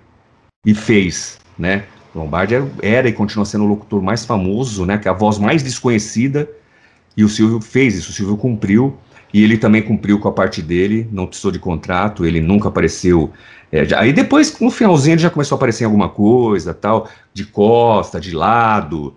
[0.65, 1.83] E fez, né?
[2.15, 5.37] Lombardi era, era, e continua sendo o locutor mais famoso, né, que é a voz
[5.37, 6.49] mais desconhecida,
[7.15, 8.97] e o Silvio fez isso, o Silvio cumpriu,
[9.33, 13.31] e ele também cumpriu com a parte dele, não precisou de contrato, ele nunca apareceu.
[13.71, 17.09] É, já, aí depois, no finalzinho, ele já começou a aparecer em alguma coisa, tal,
[17.33, 19.13] de costa, de lado,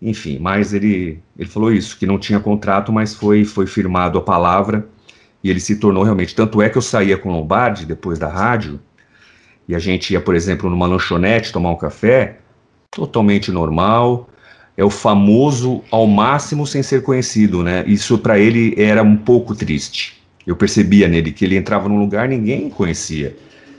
[0.00, 4.22] enfim, mas ele, ele falou isso, que não tinha contrato, mas foi, foi firmado a
[4.22, 4.88] palavra,
[5.42, 6.34] e ele se tornou realmente.
[6.34, 8.80] Tanto é que eu saía com Lombardi depois da rádio,
[9.70, 12.38] e a gente ia, por exemplo, numa lanchonete tomar um café,
[12.90, 14.28] totalmente normal,
[14.76, 17.84] é o famoso ao máximo sem ser conhecido, né?
[17.86, 20.20] Isso para ele era um pouco triste.
[20.44, 23.36] Eu percebia nele que ele entrava num lugar ninguém conhecia.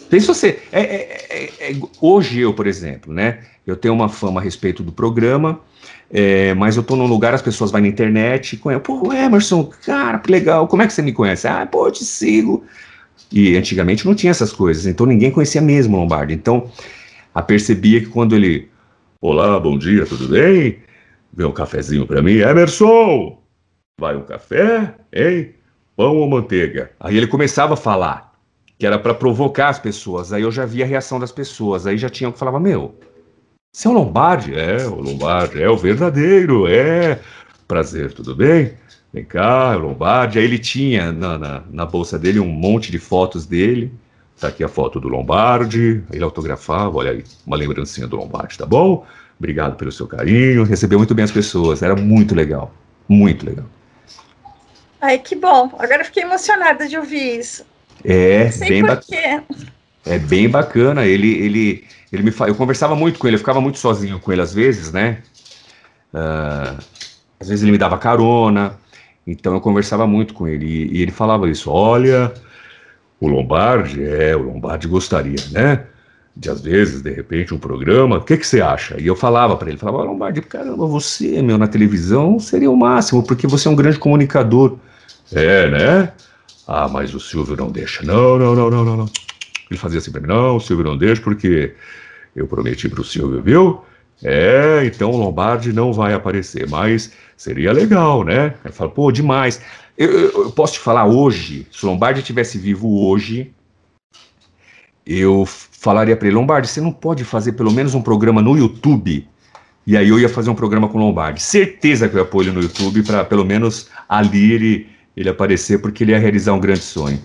[0.10, 3.40] Pense você, é, é, é, é, hoje eu, por exemplo, né?
[3.68, 5.60] Eu tenho uma fama a respeito do programa,
[6.10, 9.70] é, mas eu tô num lugar, as pessoas vão na internet e conhecem, pô, Emerson,
[9.86, 11.50] cara, que legal, como é que você me conhece?
[11.50, 12.64] Ah, pô, eu te sigo.
[13.32, 16.34] E antigamente não tinha essas coisas, então ninguém conhecia mesmo o Lombardi.
[16.34, 16.70] Então,
[17.34, 18.70] apercebia que quando ele,
[19.22, 20.80] olá, bom dia, tudo bem?
[21.34, 23.40] Vê um cafezinho para mim, Emerson!
[24.00, 25.52] Vai um café, hein?
[25.96, 26.92] Pão ou manteiga?
[27.00, 28.34] Aí ele começava a falar,
[28.78, 30.34] que era para provocar as pessoas.
[30.34, 31.86] Aí eu já via a reação das pessoas.
[31.86, 32.96] Aí já tinha que falava, meu,
[33.72, 34.54] você é o Lombardi?
[34.54, 37.22] É, o Lombardi, é o verdadeiro, é.
[37.68, 38.74] Prazer, tudo bem?
[39.14, 40.40] Vem cá, Lombardi.
[40.40, 43.92] Aí ele tinha na, na, na, bolsa dele um monte de fotos dele.
[44.40, 46.04] Tá aqui a foto do Lombardi.
[46.12, 49.06] Ele autografava, olha aí, uma lembrancinha do Lombardi, tá bom?
[49.38, 50.64] Obrigado pelo seu carinho.
[50.64, 51.82] Recebeu muito bem as pessoas.
[51.82, 52.74] Era muito legal.
[53.08, 53.66] Muito legal.
[55.02, 55.72] Ai, que bom.
[55.78, 57.66] Agora fiquei emocionada de ouvir isso.
[58.06, 59.44] É, bem bacana.
[60.06, 61.06] É bem bacana.
[61.06, 61.84] Ele, ele,
[62.14, 62.48] ele me fa...
[62.48, 65.22] Eu conversava muito com ele, eu ficava muito sozinho com ele às vezes, né?
[66.14, 66.78] Uh,
[67.40, 68.78] às vezes ele me dava carona,
[69.26, 72.34] então eu conversava muito com ele e, e ele falava isso: olha,
[73.20, 75.86] o Lombardi, é, o Lombardi gostaria, né?
[76.36, 79.00] De às vezes, de repente, um programa, o que, que você acha?
[79.00, 83.22] E eu falava para ele, falava, Lombardi, caramba, você, meu, na televisão seria o máximo,
[83.22, 84.78] porque você é um grande comunicador.
[85.32, 86.14] É, né?
[86.68, 88.04] Ah, mas o Silvio não deixa.
[88.04, 89.06] Não, não, não, não, não.
[89.70, 91.76] Ele fazia assim para mim, não, o Silvio não deixa, porque
[92.36, 93.82] eu prometi para o Silvio, viu?
[94.24, 98.54] É, então o Lombardi não vai aparecer, mas seria legal, né?
[98.64, 99.62] Eu falo, pô, demais.
[99.98, 103.52] Eu, eu, eu posso te falar hoje, se o Lombardi estivesse vivo hoje,
[105.06, 109.28] eu falaria para ele, Lombardi, você não pode fazer pelo menos um programa no YouTube?
[109.86, 111.42] E aí eu ia fazer um programa com o Lombardi.
[111.42, 115.82] Certeza que eu ia pôr ele no YouTube para pelo menos ali ele, ele aparecer,
[115.82, 117.20] porque ele ia realizar um grande sonho.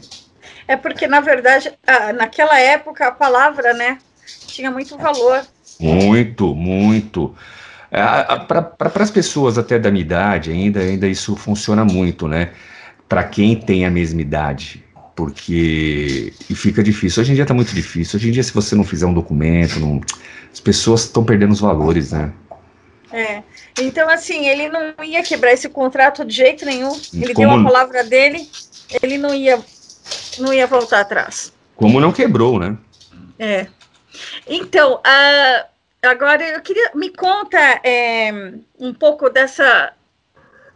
[0.67, 1.71] É porque, na verdade,
[2.17, 3.99] naquela época a palavra, né,
[4.47, 5.43] tinha muito valor.
[5.81, 7.35] Muito, muito.
[7.91, 8.03] É,
[8.47, 12.51] para as pessoas até da minha idade, ainda, ainda isso funciona muito, né?
[13.09, 17.23] Para quem tem a mesma idade, porque e fica difícil.
[17.23, 18.19] Hoje em dia está muito difícil.
[18.19, 20.01] Hoje em dia, se você não fizer um documento, não,
[20.53, 22.33] as pessoas estão perdendo os valores, né?
[23.13, 23.43] É.
[23.81, 26.93] Então, assim, ele não ia quebrar esse contrato de jeito nenhum.
[27.15, 27.49] Ele Como...
[27.49, 28.49] deu a palavra dele,
[29.03, 29.59] ele não ia,
[30.39, 31.53] não ia voltar atrás.
[31.77, 32.77] Como não quebrou, né?
[33.39, 33.67] É.
[34.47, 35.67] Então, uh,
[36.03, 38.31] agora eu queria me conta é,
[38.79, 39.93] um pouco dessa.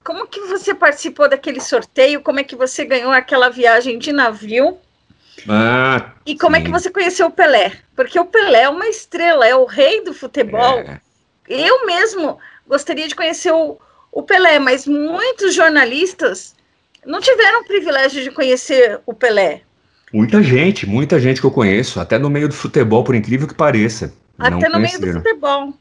[0.03, 2.23] Como que você participou daquele sorteio?
[2.23, 4.79] Como é que você ganhou aquela viagem de navio?
[5.49, 6.63] Ah, e como sim.
[6.63, 7.73] é que você conheceu o Pelé?
[7.95, 10.81] Porque o Pelé é uma estrela, é o rei do futebol.
[10.81, 11.01] É.
[11.49, 13.79] Eu mesmo gostaria de conhecer o,
[14.13, 16.55] o Pelé, mas muitos jornalistas
[17.05, 19.63] não tiveram o privilégio de conhecer o Pelé.
[20.13, 23.55] Muita gente, muita gente que eu conheço, até no meio do futebol, por incrível que
[23.55, 24.13] pareça.
[24.39, 25.75] Até no meio do futebol.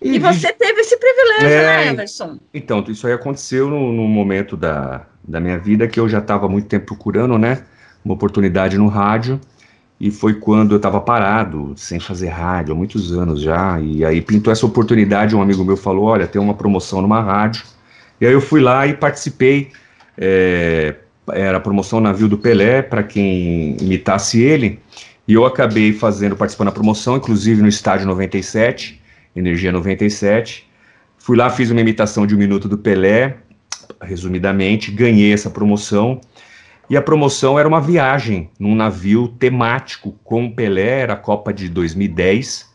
[0.00, 2.38] E, e você teve esse privilégio, é, né, Emerson?
[2.52, 6.48] Então, isso aí aconteceu no, no, momento da, da minha vida que eu já estava
[6.48, 7.64] muito tempo procurando, né?
[8.04, 9.40] Uma oportunidade no rádio.
[9.98, 13.80] E foi quando eu estava parado, sem fazer rádio, há muitos anos já.
[13.80, 17.64] E aí pintou essa oportunidade, um amigo meu falou: olha, tem uma promoção numa rádio.
[18.20, 19.72] E aí eu fui lá e participei.
[20.18, 20.94] É,
[21.32, 24.78] era a promoção Navio do Pelé, para quem imitasse ele.
[25.26, 29.00] E eu acabei fazendo, participando da promoção, inclusive no estádio 97,
[29.34, 30.66] Energia 97.
[31.18, 33.36] Fui lá, fiz uma imitação de um minuto do Pelé,
[34.00, 36.20] resumidamente, ganhei essa promoção.
[36.88, 41.52] E a promoção era uma viagem num navio temático com o Pelé, era a Copa
[41.52, 42.70] de 2010.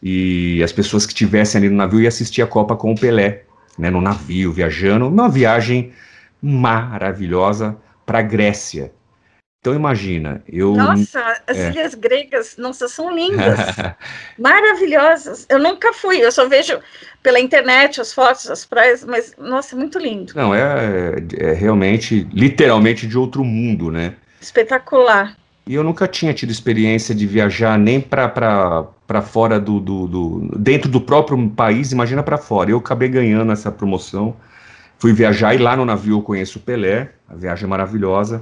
[0.00, 3.42] E as pessoas que estivessem ali no navio iam assistir a Copa com o Pelé,
[3.76, 5.08] né, no navio, viajando.
[5.08, 5.92] Uma viagem
[6.42, 8.92] maravilhosa para a Grécia.
[9.62, 10.74] Então imagina, eu.
[10.74, 11.70] Nossa, as é.
[11.70, 13.60] ilhas gregas, nossa, são lindas,
[14.36, 15.46] maravilhosas.
[15.48, 16.80] Eu nunca fui, eu só vejo
[17.22, 20.32] pela internet as fotos, as praias, mas nossa, é muito lindo.
[20.34, 24.16] Não, é, é realmente, literalmente de outro mundo, né?
[24.40, 25.36] Espetacular.
[25.64, 30.90] E eu nunca tinha tido experiência de viajar nem para fora do, do, do, dentro
[30.90, 32.72] do próprio país, imagina para fora.
[32.72, 34.34] Eu acabei ganhando essa promoção,
[35.02, 38.40] fui viajar e lá no navio eu conheço o Pelé, a viagem é maravilhosa.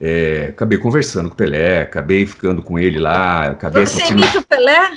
[0.00, 3.48] É, acabei conversando com o Pelé, acabei ficando com ele lá.
[3.48, 4.22] Acabei Você assistindo...
[4.22, 4.92] imita o Pelé?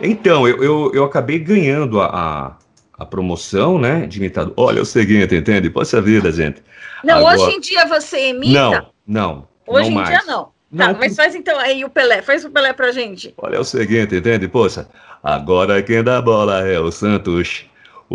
[0.00, 2.56] Então, eu, eu, eu acabei ganhando a, a,
[3.02, 4.54] a, promoção, né, de imitador.
[4.56, 5.68] Olha, é o seguinte, entende?
[5.68, 6.62] Poxa vida, gente.
[7.02, 7.40] Não, Agora...
[7.40, 8.52] hoje em dia você imita?
[8.60, 9.48] Não, não.
[9.66, 10.08] Hoje não em mais.
[10.08, 10.44] dia não.
[10.76, 13.34] Tá, não, mas faz então aí o Pelé, faz o Pelé pra gente.
[13.38, 14.46] Olha, é o seguinte, entende?
[14.46, 14.86] Poxa,
[15.20, 17.66] agora quem dá bola é o Santos.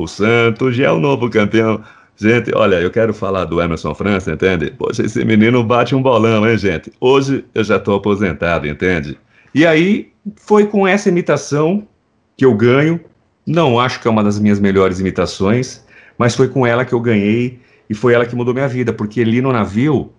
[0.02, 1.84] O Santos já é o novo campeão.
[2.16, 4.72] Gente, olha, eu quero falar do Emerson França, entende?
[4.72, 6.92] Poxa, esse menino bate um bolão, hein, gente?
[7.00, 9.18] Hoje eu já estou aposentado, entende?
[9.54, 11.88] E aí foi com essa imitação
[12.36, 13.00] que eu ganho.
[13.46, 15.84] Não acho que é uma das minhas melhores imitações,
[16.18, 19.22] mas foi com ela que eu ganhei e foi ela que mudou minha vida, porque
[19.22, 20.12] ali no navio,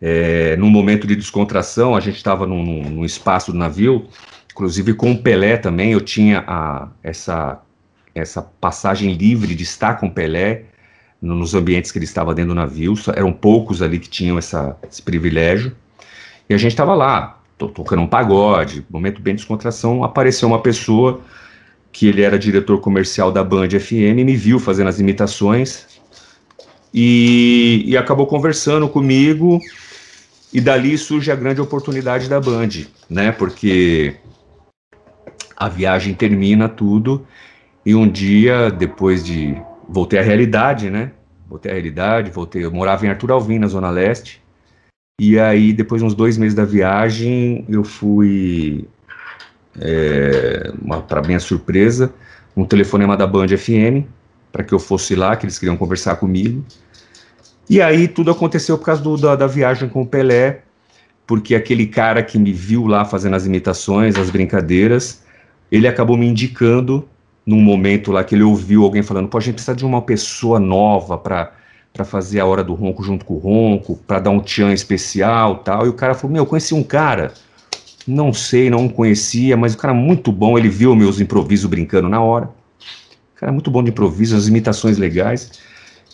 [0.00, 4.08] é, num momento de descontração, a gente estava num, num, espaço do navio,
[4.50, 7.62] inclusive com o Pelé também, eu tinha a, essa
[8.14, 10.64] essa passagem livre de estar com Pelé
[11.20, 12.94] nos ambientes que ele estava dentro do navio.
[13.14, 15.74] Eram poucos ali que tinham essa, esse privilégio.
[16.48, 20.02] E a gente estava lá, tocando um pagode, momento bem de descontração.
[20.02, 21.20] Apareceu uma pessoa
[21.92, 25.86] que ele era diretor comercial da Band FM, me viu fazendo as imitações
[26.92, 29.60] e, e acabou conversando comigo.
[30.52, 32.68] E dali surge a grande oportunidade da Band,
[33.08, 33.32] né?
[33.32, 34.16] Porque
[35.56, 37.26] a viagem termina tudo
[37.84, 39.60] e um dia, depois de.
[39.88, 41.12] Voltei à realidade, né?
[41.48, 42.64] Voltei à realidade, voltei.
[42.64, 44.40] Eu morava em Arthur Alvim, na Zona Leste.
[45.20, 48.86] E aí, depois de uns dois meses da viagem, eu fui.
[49.80, 50.72] É,
[51.08, 52.12] para minha surpresa,
[52.56, 54.06] um telefonema da Band FM,
[54.52, 56.62] para que eu fosse lá, que eles queriam conversar comigo.
[57.68, 60.60] E aí tudo aconteceu por causa do, da, da viagem com o Pelé,
[61.26, 65.22] porque aquele cara que me viu lá fazendo as imitações, as brincadeiras,
[65.70, 67.08] ele acabou me indicando
[67.44, 70.60] num momento lá que ele ouviu alguém falando, pô, a gente precisa de uma pessoa
[70.60, 71.52] nova para
[71.92, 75.56] para fazer a hora do ronco junto com o ronco, para dar um tchan especial
[75.56, 75.86] tal.
[75.86, 77.34] E o cara falou: Meu, eu conheci um cara,
[78.06, 80.56] não sei, não conhecia, mas o cara muito bom.
[80.56, 82.46] Ele viu meus improvisos brincando na hora.
[83.36, 85.60] O cara muito bom de improviso, as imitações legais.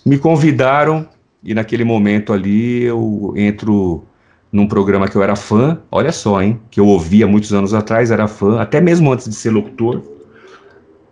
[0.05, 1.07] Me convidaram
[1.45, 4.03] e naquele momento ali eu entro
[4.51, 8.11] num programa que eu era fã, olha só, hein, que eu ouvia muitos anos atrás,
[8.11, 10.03] era fã, até mesmo antes de ser locutor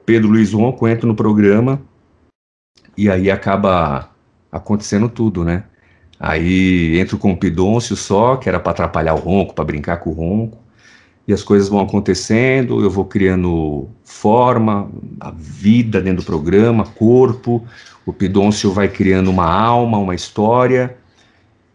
[0.07, 1.83] Pedro Luiz Ronco entra no programa
[2.97, 4.09] e aí acaba
[4.51, 5.65] acontecendo tudo, né?
[6.19, 10.11] Aí entra com o Pidôncio só, que era para atrapalhar o ronco, para brincar com
[10.11, 10.59] o ronco.
[11.29, 14.89] E as coisas vão acontecendo, eu vou criando forma,
[15.21, 17.67] a vida dentro do programa, corpo.
[18.07, 20.97] O Pidôncio vai criando uma alma, uma história.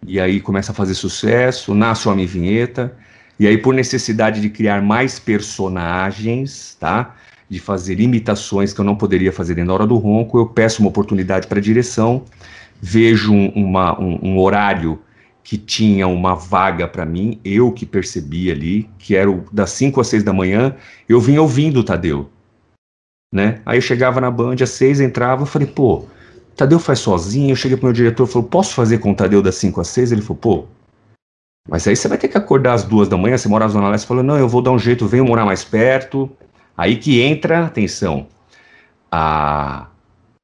[0.08, 2.96] E aí começa a fazer sucesso, nasce o Homem Vinheta.
[3.38, 7.16] E aí, por necessidade de criar mais personagens, tá?
[7.52, 10.88] De fazer imitações que eu não poderia fazer da hora do ronco, eu peço uma
[10.88, 12.24] oportunidade para a direção,
[12.82, 15.02] vejo um, uma, um, um, horário
[15.44, 20.00] que tinha uma vaga para mim, eu que percebi ali, que era o, das 5
[20.00, 20.78] às 6 da manhã,
[21.10, 22.30] eu vinha ouvindo o Tadeu.
[23.34, 23.60] Né?
[23.66, 26.06] Aí eu chegava na Band, às 6 entrava, eu falei, pô,
[26.56, 29.56] Tadeu faz sozinho, eu cheguei pro meu diretor, falou, posso fazer com o Tadeu das
[29.56, 30.14] 5 às 6?
[30.14, 30.66] Ele falou, pô,
[31.68, 33.90] mas aí você vai ter que acordar às duas da manhã, você mora na Zona
[33.90, 36.32] Leste, falou, não, eu vou dar um jeito, venho morar mais perto,
[36.82, 38.28] Aí que entra, atenção,
[39.12, 39.88] a,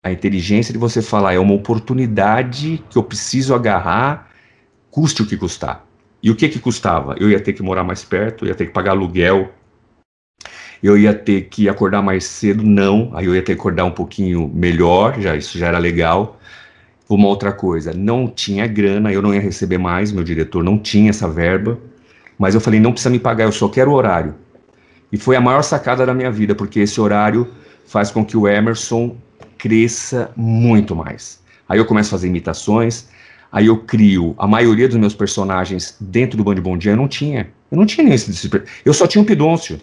[0.03, 4.29] A inteligência de você falar é uma oportunidade que eu preciso agarrar,
[4.89, 5.85] custe o que custar.
[6.23, 7.15] E o que que custava?
[7.19, 9.51] Eu ia ter que morar mais perto, ia ter que pagar aluguel,
[10.81, 13.11] eu ia ter que acordar mais cedo, não.
[13.13, 16.39] Aí eu ia ter que acordar um pouquinho melhor, já isso já era legal.
[17.09, 21.09] Uma outra coisa, não tinha grana, eu não ia receber mais, meu diretor não tinha
[21.09, 21.77] essa verba.
[22.37, 24.35] Mas eu falei, não precisa me pagar, eu só quero o horário.
[25.11, 27.47] E foi a maior sacada da minha vida, porque esse horário
[27.85, 29.15] faz com que o Emerson
[29.57, 31.41] cresça muito mais.
[31.67, 33.07] Aí eu começo a fazer imitações,
[33.51, 37.07] aí eu crio a maioria dos meus personagens dentro do Band Bom Dia, eu não
[37.07, 37.49] tinha.
[37.71, 38.49] Eu não tinha nem esse
[38.85, 39.79] Eu só tinha o Pidôncio.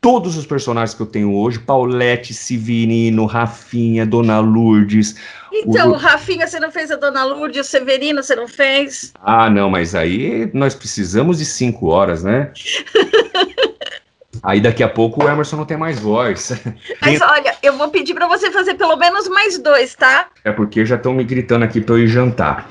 [0.00, 5.14] Todos os personagens que eu tenho hoje, Paulette, Severino, Rafinha, Dona Lourdes.
[5.52, 5.94] Então, o...
[5.94, 9.12] Rafinha, você não fez a Dona Lourdes, o Severino, você não fez?
[9.22, 12.50] Ah, não, mas aí nós precisamos de cinco horas, né?
[14.42, 16.50] Aí daqui a pouco o Emerson não tem mais voz.
[17.00, 20.28] Mas olha, eu vou pedir para você fazer pelo menos mais dois, tá?
[20.44, 22.66] É porque já estão me gritando aqui para eu ir jantar.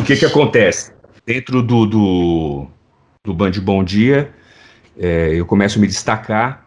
[0.00, 0.92] O que que acontece?
[1.26, 2.66] Dentro do, do,
[3.22, 4.32] do Band Bom Dia,
[4.98, 6.64] é, eu começo a me destacar,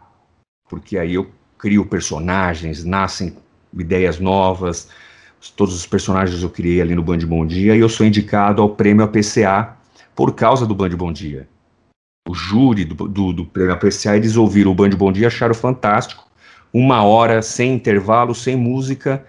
[0.69, 3.35] porque aí eu crio personagens, nascem
[3.73, 4.89] ideias novas,
[5.55, 8.69] todos os personagens eu criei ali no Band Bom Dia, e eu sou indicado ao
[8.69, 9.75] prêmio APCA
[10.15, 11.47] por causa do Band Bom Dia
[12.27, 16.27] o júri do, do, do prêmio apreciar, eles ouviram o Band Bom Dia, acharam fantástico.
[16.71, 19.25] Uma hora sem intervalo, sem música,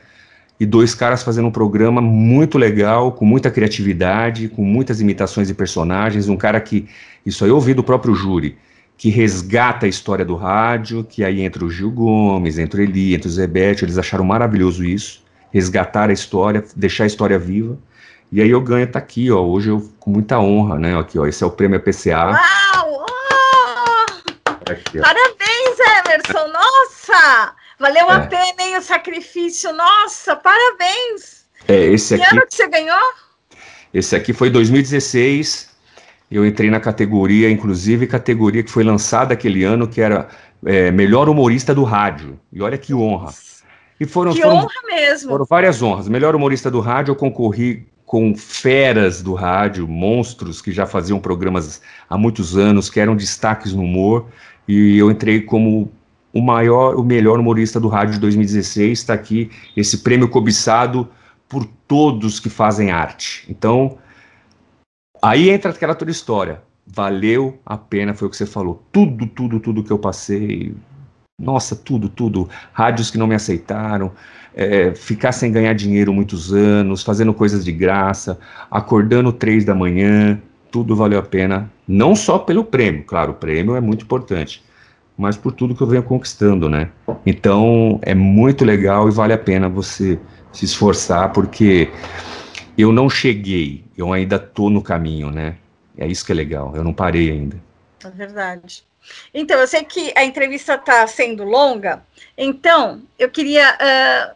[0.59, 5.55] e dois caras fazendo um programa muito legal, com muita criatividade, com muitas imitações de
[5.55, 6.29] personagens.
[6.29, 6.87] Um cara que,
[7.25, 8.59] isso aí eu ouvi do próprio júri,
[8.99, 13.15] que resgata a história do rádio, que aí entra o Gil Gomes, entra o Eli,
[13.15, 17.79] entra o Zebete, eles acharam maravilhoso isso, resgatar a história, deixar a história viva.
[18.33, 21.27] E aí eu ganho, tá aqui, ó, hoje eu com muita honra, né, aqui, ó,
[21.27, 22.27] esse é o prêmio PCA.
[22.27, 23.07] Uau!
[24.71, 27.55] Aqui, parabéns, Emerson, nossa!
[27.81, 28.15] Valeu é.
[28.15, 31.45] a pena, hein, o sacrifício, nossa, parabéns!
[31.67, 32.25] É, esse aqui...
[32.25, 33.13] Que ano que você ganhou?
[33.93, 35.69] Esse aqui foi 2016,
[36.31, 40.29] eu entrei na categoria, inclusive categoria que foi lançada aquele ano, que era
[40.65, 42.39] é, melhor humorista do rádio.
[42.53, 43.35] E olha que honra.
[43.99, 45.31] E foram, que foram, honra mesmo.
[45.31, 46.09] Foram várias honras.
[46.09, 51.81] Melhor humorista do rádio, eu concorri com feras do rádio, monstros que já faziam programas
[52.09, 54.27] há muitos anos, que eram destaques no humor,
[54.67, 55.93] e eu entrei como
[56.33, 58.99] o maior, o melhor humorista do rádio de 2016.
[58.99, 61.09] Está aqui esse prêmio cobiçado
[61.49, 63.47] por todos que fazem arte.
[63.49, 63.97] Então,
[65.23, 66.63] aí entra aquela toda história.
[66.85, 68.85] Valeu a pena, foi o que você falou.
[68.91, 70.75] Tudo, tudo, tudo que eu passei.
[71.41, 72.51] Nossa, tudo, tudo.
[72.73, 74.11] Rádios que não me aceitaram,
[74.55, 78.39] é, ficar sem ganhar dinheiro muitos anos, fazendo coisas de graça,
[78.71, 80.41] acordando três da manhã,
[80.71, 84.63] tudo valeu a pena, não só pelo prêmio, claro, o prêmio é muito importante,
[85.17, 86.91] mas por tudo que eu venho conquistando, né?
[87.27, 90.19] Então é muito legal e vale a pena você
[90.53, 91.91] se esforçar, porque
[92.79, 95.57] eu não cheguei, eu ainda tô no caminho, né?
[95.97, 97.57] É isso que é legal, eu não parei ainda.
[98.05, 98.85] É verdade.
[99.33, 102.03] Então, eu sei que a entrevista está sendo longa,
[102.37, 104.35] então eu queria uh,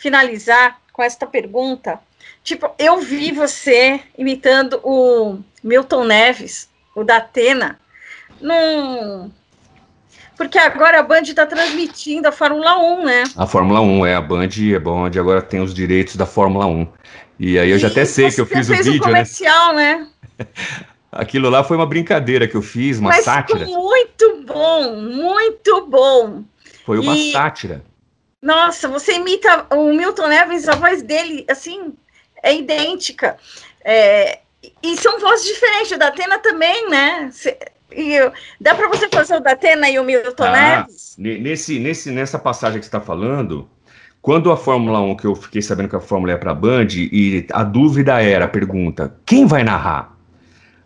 [0.00, 2.00] finalizar com esta pergunta.
[2.42, 7.78] Tipo, eu vi você imitando o Milton Neves, o da Atena,
[8.40, 9.30] num.
[10.36, 13.24] Porque agora a Band está transmitindo a Fórmula 1, né?
[13.36, 14.14] A Fórmula 1, é.
[14.14, 16.88] A Band é onde agora tem os direitos da Fórmula 1.
[17.38, 20.06] E aí eu já até sei que eu fiz o vídeo, um comercial, né?
[20.38, 20.46] né?
[21.12, 23.66] Aquilo lá foi uma brincadeira que eu fiz, uma Mas sátira.
[23.66, 26.44] Muito bom, muito bom.
[26.86, 27.32] Foi uma e...
[27.32, 27.82] sátira.
[28.42, 31.92] Nossa, você imita o Milton Neves, a voz dele, assim,
[32.42, 33.36] é idêntica.
[33.84, 34.40] É,
[34.82, 35.92] e são vozes diferentes.
[35.92, 37.30] O da Atena também, né?
[37.92, 38.18] e
[38.60, 41.16] dá para você fazer o da Atena e o Milton ah, Neves?
[41.18, 43.68] Nesse, nesse, nessa passagem que você está falando,
[44.22, 46.88] quando a Fórmula 1, que eu fiquei sabendo que a Fórmula é para a Band,
[46.92, 50.16] e a dúvida era, a pergunta, quem vai narrar?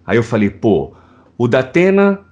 [0.07, 0.95] Aí eu falei, pô,
[1.37, 2.25] o da Atena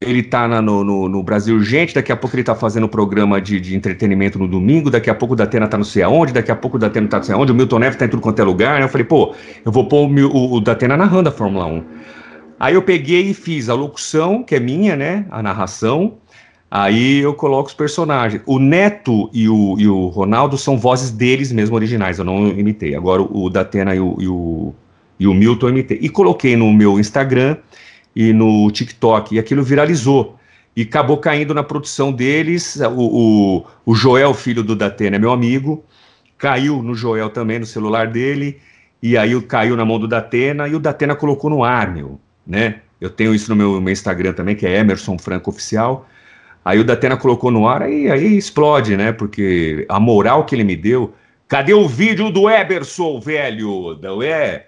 [0.00, 3.40] ele tá na, no, no, no, Brasil Urgente, daqui a pouco ele tá fazendo programa
[3.40, 6.52] de, de entretenimento no domingo, daqui a pouco o Datena tá não sei aonde, daqui
[6.52, 8.40] a pouco o Datena tá não sei aonde, o Milton Neves tá em tudo quanto
[8.40, 8.84] é lugar, né?
[8.84, 9.34] Eu falei, pô,
[9.64, 11.84] eu vou pôr o, o, o Datena narrando a Fórmula 1.
[12.60, 15.26] Aí eu peguei e fiz a locução, que é minha, né?
[15.30, 16.14] A narração.
[16.70, 18.40] Aí eu coloco os personagens.
[18.46, 22.94] O Neto e o, e o Ronaldo são vozes deles mesmo originais, eu não imitei.
[22.94, 24.74] Agora o Datena e o, e o,
[25.18, 25.98] e o Milton eu imitei.
[26.00, 27.56] E coloquei no meu Instagram
[28.18, 30.36] e no TikTok, e aquilo viralizou.
[30.74, 32.74] E acabou caindo na produção deles.
[32.74, 35.84] O, o, o Joel, filho do Datena, é meu amigo,
[36.36, 38.58] caiu no Joel também, no celular dele,
[39.00, 42.80] e aí caiu na mão do Datena, e o Datena colocou no ar, meu, né?
[43.00, 46.08] Eu tenho isso no meu, meu Instagram também, que é Emerson Franco Oficial.
[46.64, 49.12] Aí o Datena colocou no ar, aí, aí explode, né?
[49.12, 51.14] Porque a moral que ele me deu.
[51.46, 53.96] Cadê o vídeo do Eberson, velho?
[54.02, 54.66] Não é?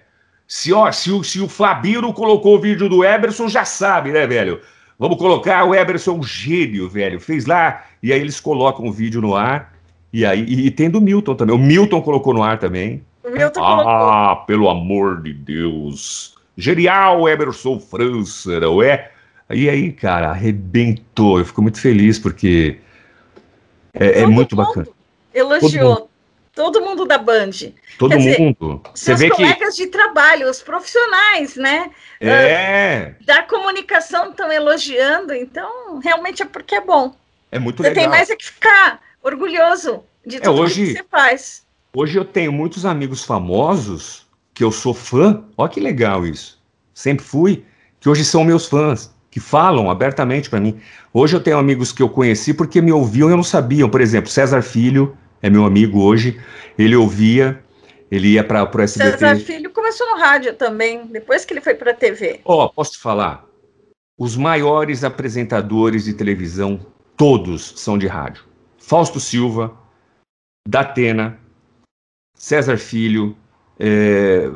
[0.51, 4.27] Se, ó, se, o, se o Fabiro colocou o vídeo do Eberson, já sabe, né,
[4.27, 4.59] velho?
[4.99, 7.21] Vamos colocar o Eberson, um gênio, velho.
[7.21, 9.73] Fez lá, e aí eles colocam o vídeo no ar.
[10.11, 11.55] E aí e, e tem do Milton também.
[11.55, 13.01] O Milton colocou no ar também.
[13.23, 14.45] O Milton ah, colocou.
[14.45, 16.35] pelo amor de Deus.
[16.57, 19.09] Genial, Emerson França, não é?
[19.49, 21.39] E aí, cara, arrebentou.
[21.39, 22.77] Eu fico muito feliz porque
[23.93, 24.85] é, é muito bacana.
[25.33, 26.10] Elogiou.
[26.53, 27.51] Todo mundo, da Band.
[27.97, 28.81] Todo Quer mundo.
[28.93, 29.85] Dizer, Você vê colegas que...
[29.85, 31.91] de trabalho, os profissionais, né?
[32.19, 33.13] É.
[33.21, 37.15] Uh, da comunicação estão elogiando, então realmente é porque é bom.
[37.51, 37.95] É muito você legal.
[37.95, 41.63] Você tem mais é que ficar orgulhoso de tudo é, hoje, que você faz.
[41.93, 45.43] Hoje eu tenho muitos amigos famosos que eu sou fã.
[45.57, 46.59] Olha que legal isso.
[46.93, 47.63] Sempre fui,
[47.99, 50.79] que hoje são meus fãs que falam abertamente para mim.
[51.13, 53.89] Hoje eu tenho amigos que eu conheci porque me ouviam e eu não sabiam.
[53.89, 56.39] Por exemplo, César Filho é meu amigo hoje.
[56.77, 57.63] Ele ouvia,
[58.09, 59.17] ele ia para o SBT.
[59.17, 62.41] César Filho começou no rádio também, depois que ele foi para a TV.
[62.45, 63.45] Ó, oh, posso te falar?
[64.17, 66.79] Os maiores apresentadores de televisão,
[67.17, 68.43] todos são de rádio.
[68.77, 69.75] Fausto Silva,
[70.67, 71.39] Datena,
[72.35, 73.35] César Filho,
[73.79, 74.49] é,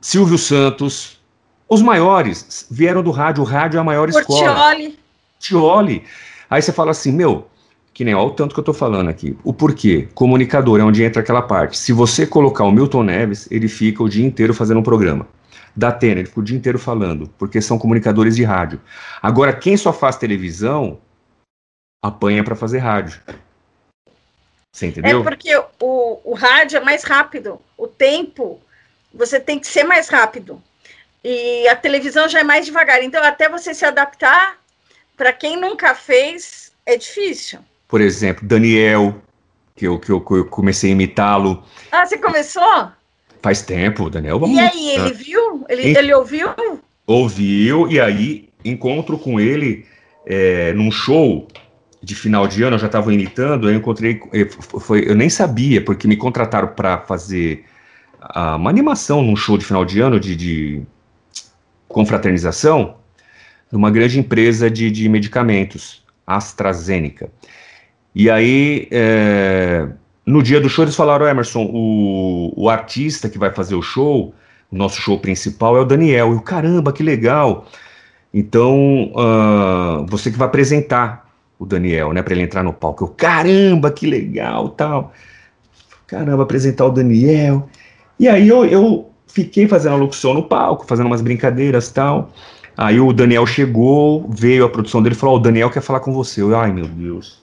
[0.00, 1.20] Silvio Santos,
[1.68, 4.54] os maiores vieram do rádio, o rádio é a maior escola.
[4.54, 4.98] Portioli.
[5.38, 6.04] Tioli.
[6.48, 7.49] Aí você fala assim, meu,
[7.92, 9.36] que nem, olha o tanto que eu tô falando aqui.
[9.44, 10.08] O porquê?
[10.14, 11.78] Comunicador é onde entra aquela parte.
[11.78, 15.28] Se você colocar o Milton Neves, ele fica o dia inteiro fazendo um programa.
[15.74, 18.80] Da Atena, ele fica o dia inteiro falando, porque são comunicadores de rádio.
[19.20, 20.98] Agora, quem só faz televisão,
[22.02, 23.20] apanha para fazer rádio.
[24.72, 25.20] Você entendeu?
[25.20, 27.60] É porque o, o rádio é mais rápido.
[27.76, 28.60] O tempo,
[29.12, 30.62] você tem que ser mais rápido.
[31.22, 33.02] E a televisão já é mais devagar.
[33.02, 34.58] Então, até você se adaptar,
[35.16, 37.60] para quem nunca fez, é difícil.
[37.90, 39.20] Por exemplo, Daniel,
[39.74, 41.62] que eu, que eu, que eu comecei a imitá-lo.
[41.90, 42.88] Ah, você começou?
[43.42, 44.38] Faz tempo, Daniel.
[44.38, 45.64] Vamos e aí, ele viu?
[45.68, 46.48] Ele, ele ouviu?
[47.06, 49.86] Ouviu, e aí encontro com ele
[50.26, 51.48] é, num show
[52.02, 54.20] de final de ano, eu já estava imitando, eu encontrei,
[54.58, 57.64] foi, eu nem sabia, porque me contrataram para fazer
[58.56, 60.82] uma animação num show de final de ano de, de
[61.88, 62.96] confraternização
[63.70, 67.30] numa grande empresa de, de medicamentos, AstraZeneca.
[68.14, 69.88] E aí, é,
[70.26, 74.34] no dia do show, eles falaram: Emerson, o, o artista que vai fazer o show,
[74.70, 76.32] o nosso show principal, é o Daniel.
[76.32, 77.66] E o caramba, que legal!
[78.32, 83.04] Então, uh, você que vai apresentar o Daniel, né, para ele entrar no palco.
[83.04, 85.12] Eu, caramba, que legal, tal.
[86.06, 87.68] Caramba, apresentar o Daniel.
[88.18, 92.30] E aí eu, eu fiquei fazendo a locução no palco, fazendo umas brincadeiras tal.
[92.76, 96.00] Aí o Daniel chegou, veio a produção dele e falou: oh, o Daniel quer falar
[96.00, 96.40] com você.
[96.40, 97.42] Eu, ai meu Deus.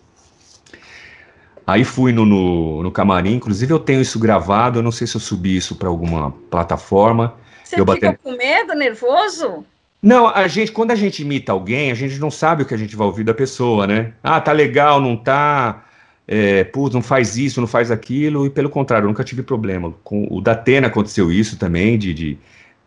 [1.68, 5.18] Aí fui no, no, no, camarim, inclusive eu tenho isso gravado, eu não sei se
[5.18, 7.36] eu subi isso para alguma plataforma.
[7.62, 9.66] Você eu fica com medo, nervoso?
[10.02, 12.78] Não, a gente, quando a gente imita alguém, a gente não sabe o que a
[12.78, 14.14] gente vai ouvir da pessoa, né?
[14.24, 15.84] Ah, tá legal, não tá
[16.26, 19.94] é, putz, não faz isso, não faz aquilo, e pelo contrário, eu nunca tive problema.
[20.06, 22.38] Com o Datena aconteceu isso também, de, de,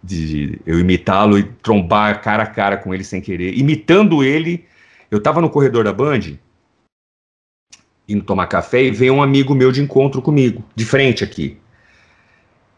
[0.03, 3.59] de eu imitá-lo e trombar cara a cara com ele sem querer.
[3.59, 4.65] Imitando ele,
[5.11, 6.39] eu tava no corredor da Band,
[8.13, 11.57] indo tomar café, e veio um amigo meu de encontro comigo, de frente aqui.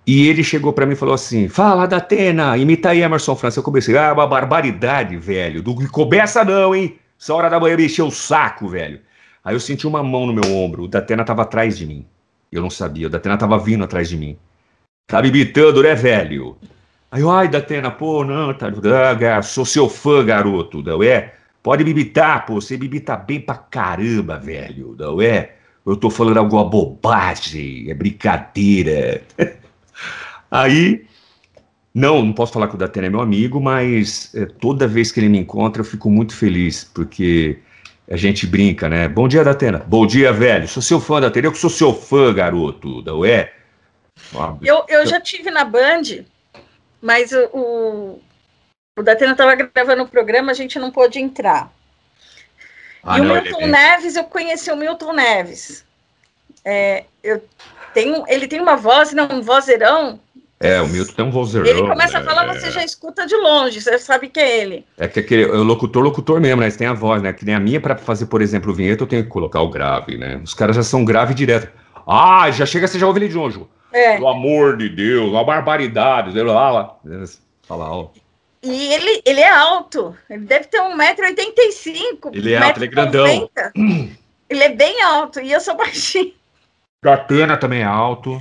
[0.07, 3.61] E ele chegou para mim e falou assim: Fala, Datena, imita aí Emerson França.
[3.61, 5.63] Eu comecei, ah, uma barbaridade, velho.
[5.63, 6.99] Do que começa não, hein?
[7.21, 9.01] Essa hora da manhã me encheu o saco, velho.
[9.45, 10.85] Aí eu senti uma mão no meu ombro.
[10.85, 12.05] O Datena tava atrás de mim.
[12.51, 13.07] Eu não sabia.
[13.07, 14.37] O Datena tava vindo atrás de mim.
[15.07, 16.57] Tá me imitando, né, velho?
[17.11, 18.69] Aí eu, ai, Datena, pô, não, tá.
[19.37, 21.35] Ah, sou seu fã, garoto, não é?
[21.63, 22.61] Pode me imitar, pô.
[22.61, 25.53] Você me imita bem pra caramba, velho, não é?
[25.85, 29.23] Eu tô falando alguma bobagem, é brincadeira.
[30.51, 31.07] Aí,
[31.95, 35.21] não, não posso falar que o Datena é meu amigo, mas é, toda vez que
[35.21, 37.59] ele me encontra eu fico muito feliz, porque
[38.09, 39.09] a gente brinca, né?
[39.09, 39.79] Bom dia, Datena.
[39.79, 40.69] Bom dia, velho.
[40.69, 41.47] Sou seu fã da Atena.
[41.47, 43.03] Eu que sou seu fã, garoto.
[43.03, 43.53] Não é?
[44.63, 46.25] Eu, eu já tive na Band,
[47.01, 48.21] mas o, o,
[48.97, 51.73] o Datena estava gravando o programa, a gente não pôde entrar.
[53.03, 53.73] Ah, e não, o Milton ele...
[53.73, 55.85] Neves, eu conheci o Milton Neves.
[56.65, 57.43] É, eu
[57.93, 60.21] tenho, ele tem uma voz, não, um vozeirão
[60.63, 61.69] é, o Milton tem um vozeirão.
[61.69, 62.21] Ele começa né?
[62.21, 64.87] a falar, você já escuta de longe, você sabe que é ele.
[64.97, 66.71] É que aquele, é o locutor, locutor mesmo, né?
[66.71, 67.33] Você tem a voz, né?
[67.33, 69.69] Que nem a minha, para fazer, por exemplo, o vinheta, eu tenho que colocar o
[69.69, 70.41] grave, né?
[70.45, 71.69] Os caras já são grave direto.
[72.07, 73.61] Ah, já chega, você já ouve ele de longe.
[73.93, 74.15] É.
[74.15, 76.41] Pelo amor de Deus, uma barbaridade.
[76.41, 76.97] Lá, lá.
[77.67, 78.11] Fala, ó.
[78.63, 82.31] E ele, ele é alto, ele deve ter 1,85m.
[82.33, 83.51] Ele é alto, ele é grandão.
[84.49, 86.35] Ele é bem alto, e eu sou baixinho.
[87.03, 88.41] Datena também é alto.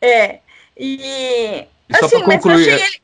[0.00, 0.40] É,
[0.76, 0.96] e...
[0.98, 3.02] e assim, mas eu achei é- ele...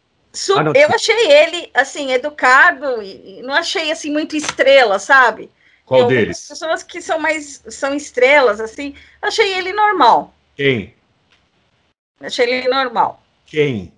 [0.56, 5.50] Ah, não, eu achei ele, assim, educado, e não achei, assim, muito estrela, sabe?
[5.84, 6.46] Qual eu, deles?
[6.48, 10.34] Pessoas que são mais, são estrelas, assim, achei ele normal.
[10.54, 10.94] Quem?
[12.20, 13.22] Achei ele normal.
[13.46, 13.92] Quem?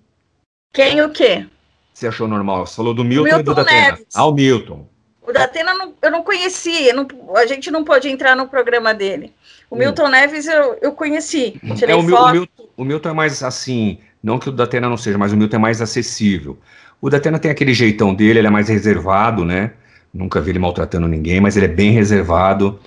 [0.73, 1.47] Quem o quê?
[1.93, 2.65] Você achou normal?
[2.65, 3.99] Você falou do Milton, Milton e do Datena.
[4.13, 4.87] Ah, o Milton.
[5.21, 9.33] O Datena não, eu não conhecia, não, a gente não pôde entrar no programa dele.
[9.69, 9.79] O hum.
[9.79, 12.29] Milton Neves eu, eu conheci, tirei é, o, foto.
[12.29, 15.37] O Milton, o Milton é mais assim, não que o Datena não seja, mas o
[15.37, 16.57] Milton é mais acessível.
[16.99, 19.73] O Datena tem aquele jeitão dele, ele é mais reservado, né?
[20.13, 22.79] Nunca vi ele maltratando ninguém, mas ele é bem reservado.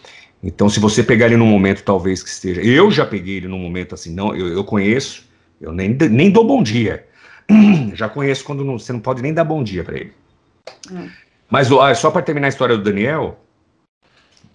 [0.43, 2.61] Então, se você pegar ele num momento, talvez que esteja.
[2.61, 5.25] Eu já peguei ele num momento assim, não, eu, eu conheço,
[5.61, 7.07] eu nem, nem dou bom dia.
[7.95, 10.13] já conheço quando não, você não pode nem dar bom dia para ele.
[10.91, 11.09] Hum.
[11.51, 13.39] Mas ó, só para terminar a história do Daniel.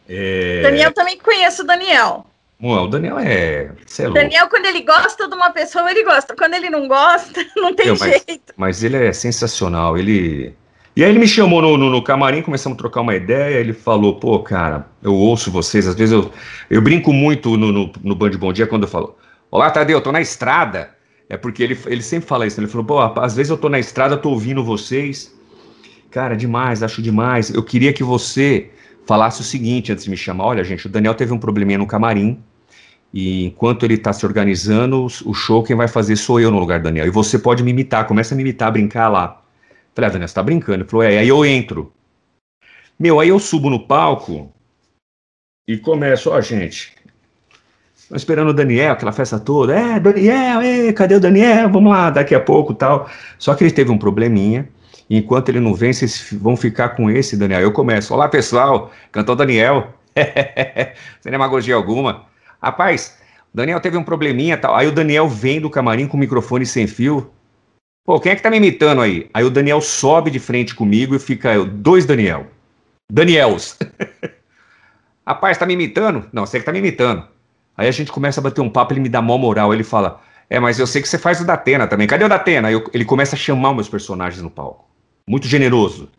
[0.08, 0.62] É...
[0.64, 2.26] Daniel também conheço o Daniel.
[2.60, 3.72] Bom, o Daniel é.
[4.00, 6.36] é Daniel, quando ele gosta de uma pessoa, ele gosta.
[6.36, 8.54] Quando ele não gosta, não tem Eu, jeito.
[8.58, 9.98] Mas ele é sensacional.
[9.98, 10.54] Ele
[11.00, 13.72] e aí ele me chamou no, no, no, camarim, começamos a trocar uma ideia, ele
[13.72, 16.30] falou, pô, cara, eu ouço vocês, às vezes eu,
[16.70, 19.18] eu brinco muito no, no, no Band Bom Dia quando eu falo,
[19.50, 20.90] olá, Tadeu, eu tô na estrada,
[21.30, 22.66] é porque ele, ele sempre fala isso, né?
[22.66, 25.34] ele falou, pô, às vezes eu tô na estrada, tô ouvindo vocês,
[26.10, 28.72] cara, demais, acho demais, eu queria que você
[29.06, 31.86] falasse o seguinte antes de me chamar, olha, gente, o Daniel teve um probleminha no
[31.86, 32.44] camarim,
[33.14, 36.80] e enquanto ele está se organizando, o show quem vai fazer sou eu no lugar
[36.80, 39.42] do Daniel, e você pode me imitar, começa a me imitar, brincar lá.
[39.94, 40.82] Falei, ah, Daniel, você tá brincando?
[40.82, 41.94] Ele falou, é, aí eu entro.
[43.00, 44.52] Meu, aí eu subo no palco
[45.68, 46.99] e começo, ó, gente, Estou
[48.16, 49.78] esperando o Daniel, aquela festa toda.
[49.78, 51.70] É, Daniel, é, cadê o Daniel?
[51.70, 53.10] Vamos lá, daqui a pouco tal.
[53.38, 54.68] Só que ele teve um probleminha.
[55.10, 57.62] E enquanto ele não vem, vocês vão ficar com esse Daniel.
[57.62, 58.14] Eu começo.
[58.14, 58.92] Olá, pessoal.
[59.12, 59.94] Cantou Daniel.
[61.22, 62.26] Sem demagogia alguma.
[62.62, 63.18] Rapaz,
[63.54, 64.76] o Daniel teve um probleminha tal.
[64.76, 67.32] Aí o Daniel vem do camarim com o microfone sem fio.
[68.06, 69.30] Pô, quem é que tá me imitando aí?
[69.34, 72.48] Aí o Daniel sobe de frente comigo e fica eu, dois Daniel.
[73.12, 73.78] Daniels.
[75.26, 76.28] Rapaz, tá me imitando?
[76.34, 77.24] Não, você que tá me imitando.
[77.80, 79.74] Aí a gente começa a bater um papo, ele me dá mó moral.
[79.74, 82.06] Ele fala: É, mas eu sei que você faz o Datena também.
[82.06, 82.68] Cadê o Datena?
[82.68, 84.86] Aí eu, ele começa a chamar meus personagens no palco.
[85.26, 86.10] Muito generoso.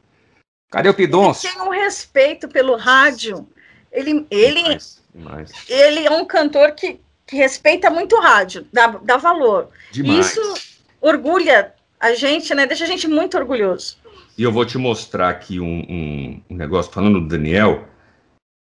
[0.70, 1.46] Cadê o Pidonço?
[1.46, 3.46] Ele tem um respeito pelo rádio.
[3.92, 5.52] Ele, ele, demais, demais.
[5.68, 9.68] ele é um cantor que, que respeita muito o rádio, dá, dá valor.
[9.92, 10.34] Demais.
[10.34, 10.54] Isso
[10.98, 12.64] orgulha a gente, né?
[12.64, 13.98] Deixa a gente muito orgulhoso.
[14.38, 17.86] E eu vou te mostrar aqui um, um, um negócio, falando do Daniel,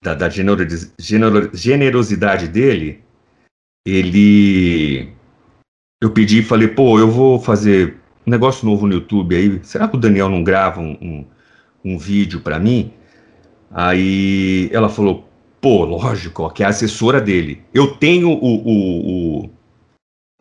[0.04, 0.30] da, da
[1.54, 3.04] generosidade dele.
[3.86, 5.14] Ele.
[6.02, 9.60] Eu pedi e falei, pô, eu vou fazer um negócio novo no YouTube aí.
[9.64, 11.26] Será que o Daniel não grava um, um,
[11.84, 12.94] um vídeo para mim?
[13.70, 15.30] Aí ela falou,
[15.60, 17.64] pô, lógico, ó, que é a assessora dele.
[17.74, 19.50] Eu tenho o, o, o,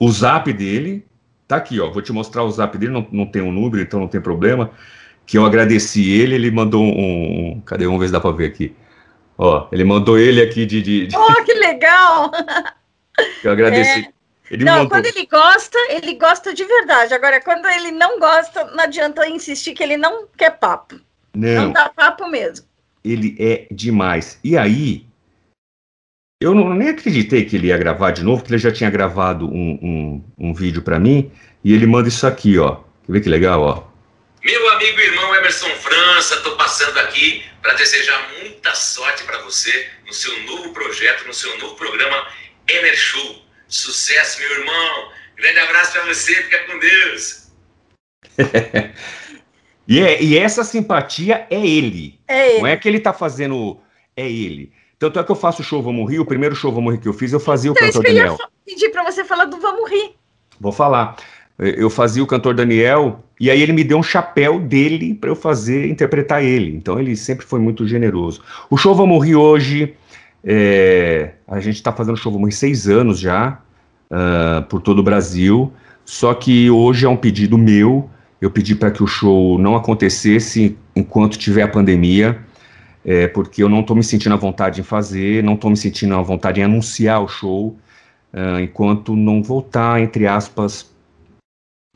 [0.00, 1.04] o zap dele,
[1.50, 1.90] Tá aqui, ó.
[1.90, 4.70] Vou te mostrar o zap dele, não, não tem um número, então não tem problema.
[5.26, 7.56] Que eu agradeci ele, ele mandou um.
[7.56, 7.86] um cadê?
[7.86, 8.72] Vamos ver se dá pra ver aqui.
[9.42, 10.82] Ó, ele mandou ele aqui de.
[10.82, 11.16] de, de...
[11.16, 12.30] Oh, que legal!
[13.42, 14.00] eu agradeci.
[14.00, 14.12] É.
[14.50, 14.90] Ele não, mandou...
[14.90, 17.14] quando ele gosta, ele gosta de verdade.
[17.14, 21.00] Agora, quando ele não gosta, não adianta insistir que ele não quer papo.
[21.34, 21.64] Não.
[21.64, 22.66] Não dá papo mesmo.
[23.02, 24.38] Ele é demais.
[24.44, 25.06] E aí,
[26.38, 29.46] eu não, nem acreditei que ele ia gravar de novo, que ele já tinha gravado
[29.46, 31.30] um, um, um vídeo para mim,
[31.64, 32.76] e ele manda isso aqui, ó.
[33.06, 33.84] Quer ver que legal, ó?
[34.44, 35.19] Meu amigo e irmão
[35.50, 41.26] Emerson França, tô passando aqui para desejar muita sorte para você no seu novo projeto,
[41.26, 42.28] no seu novo programa
[42.68, 43.42] Emer Show.
[43.66, 45.08] Sucesso, meu irmão.
[45.36, 47.48] Grande abraço para você, fica com Deus.
[49.88, 52.20] e, é, e essa simpatia é ele.
[52.28, 52.60] É ele.
[52.60, 53.80] Não é que ele tá fazendo.
[54.16, 54.72] É ele.
[55.00, 57.08] Tanto é que eu faço o show Vamos Rir, o primeiro show Vamos Rir que
[57.08, 58.36] eu fiz, eu fazia então, o cantor Daniel.
[58.38, 60.14] Eu pedir para você falar do Vamos Rir.
[60.60, 61.16] Vou falar.
[61.60, 65.36] Eu fazia o cantor Daniel e aí ele me deu um chapéu dele para eu
[65.36, 66.74] fazer, interpretar ele.
[66.74, 68.42] Então ele sempre foi muito generoso.
[68.70, 69.94] O show Vamos Rir hoje,
[70.42, 73.60] é, a gente está fazendo o show Vamos seis anos já,
[74.10, 75.72] uh, por todo o Brasil.
[76.04, 78.08] Só que hoje é um pedido meu.
[78.40, 82.40] Eu pedi para que o show não acontecesse enquanto tiver a pandemia
[83.04, 86.14] é, porque eu não estou me sentindo à vontade em fazer, não estou me sentindo
[86.14, 87.76] à vontade em anunciar o show,
[88.32, 90.89] uh, enquanto não voltar, entre aspas,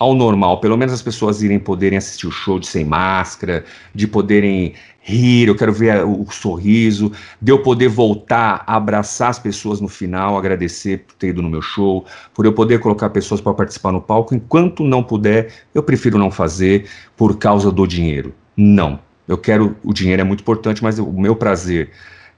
[0.05, 3.65] ao normal, pelo menos as pessoas irem poderem assistir o show de sem máscara,
[3.95, 9.39] de poderem rir, eu quero ver o, sorriso, de eu poder voltar a abraçar as
[9.39, 12.05] pessoas no final, agradecer por ter ido no meu show,
[12.35, 14.35] por eu poder colocar pessoas para participar no palco.
[14.35, 16.87] Enquanto não puder, eu prefiro não fazer
[17.17, 18.35] por causa do dinheiro.
[18.57, 18.99] Não.
[19.27, 21.91] Eu quero, o dinheiro é muito importante, mas o meu prazer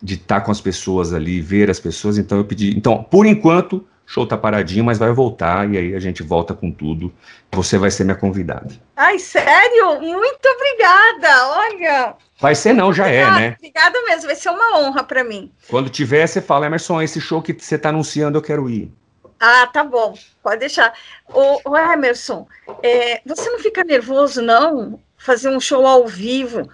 [0.03, 2.77] de estar com as pessoas ali, ver as pessoas, então eu pedi.
[2.77, 6.71] Então, por enquanto, show tá paradinho, mas vai voltar e aí a gente volta com
[6.71, 7.13] tudo.
[7.53, 8.75] Você vai ser minha convidada.
[8.95, 10.01] Ai, sério?
[10.01, 11.49] Muito obrigada.
[11.49, 12.15] Olha.
[12.41, 13.57] Vai ser não, já é, né?
[13.59, 15.51] Obrigada mesmo, vai ser uma honra para mim.
[15.69, 18.93] Quando tiver, você fala, Emerson, esse show que você tá anunciando, eu quero ir.
[19.41, 20.95] Ah, tá bom, pode deixar.
[21.29, 22.47] Ô, ô Emerson,
[22.83, 25.01] é, você não fica nervoso, não?
[25.17, 26.71] Fazer um show ao vivo,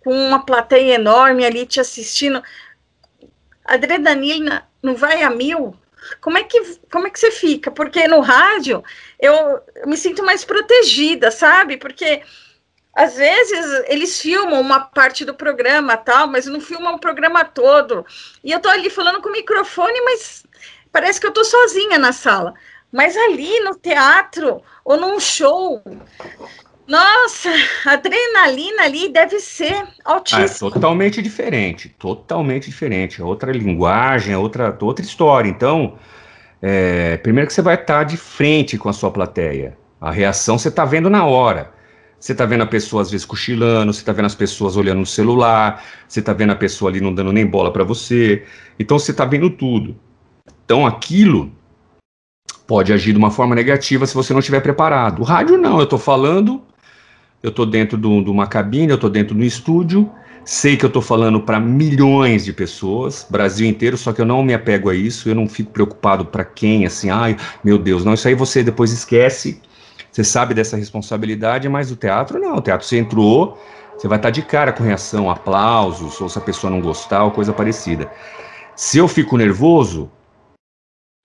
[0.00, 2.42] com uma plateia enorme ali te assistindo.
[3.64, 5.74] A adrenalina não vai a mil?
[6.20, 7.70] Como é que como é que você fica?
[7.70, 8.82] Porque no rádio
[9.18, 11.76] eu, me sinto mais protegida, sabe?
[11.76, 12.22] Porque
[12.94, 18.06] às vezes eles filmam uma parte do programa tal, mas não filmam o programa todo.
[18.42, 20.44] E eu tô ali falando com o microfone, mas
[20.90, 22.54] parece que eu tô sozinha na sala.
[22.90, 25.82] Mas ali no teatro ou num show,
[26.86, 27.50] nossa,
[27.84, 30.42] a adrenalina ali deve ser altíssima.
[30.42, 33.20] Ah, é totalmente diferente, totalmente diferente.
[33.20, 35.48] É outra linguagem, é outra, outra história.
[35.48, 35.98] Então,
[36.62, 39.76] é, primeiro que você vai estar de frente com a sua plateia.
[40.00, 41.74] A reação você está vendo na hora.
[42.18, 45.06] Você está vendo a pessoa às vezes cochilando, você está vendo as pessoas olhando no
[45.06, 48.44] celular, você está vendo a pessoa ali não dando nem bola para você.
[48.78, 49.96] Então você está vendo tudo.
[50.64, 51.52] Então aquilo
[52.66, 55.20] pode agir de uma forma negativa se você não estiver preparado.
[55.20, 56.62] O rádio não, eu estou falando
[57.46, 60.10] eu estou dentro de uma cabine, eu estou dentro do estúdio,
[60.44, 64.42] sei que eu estou falando para milhões de pessoas, Brasil inteiro, só que eu não
[64.42, 68.14] me apego a isso, eu não fico preocupado para quem, assim, ai, meu Deus, não,
[68.14, 69.62] isso aí você depois esquece,
[70.10, 73.56] você sabe dessa responsabilidade, mas o teatro não, o teatro você entrou,
[73.96, 77.22] você vai estar tá de cara com reação, aplausos, ou se a pessoa não gostar,
[77.22, 78.10] ou coisa parecida.
[78.74, 80.10] Se eu fico nervoso,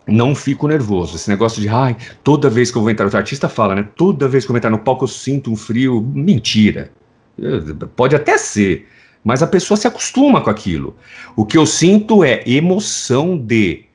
[0.07, 1.15] não fico nervoso.
[1.15, 3.87] Esse negócio de, ai, toda vez que eu vou entrar, o artista fala, né?
[3.95, 6.01] Toda vez que eu vou entrar no palco eu sinto um frio.
[6.01, 6.91] Mentira.
[7.95, 8.87] Pode até ser,
[9.23, 10.95] mas a pessoa se acostuma com aquilo.
[11.35, 13.85] O que eu sinto é emoção de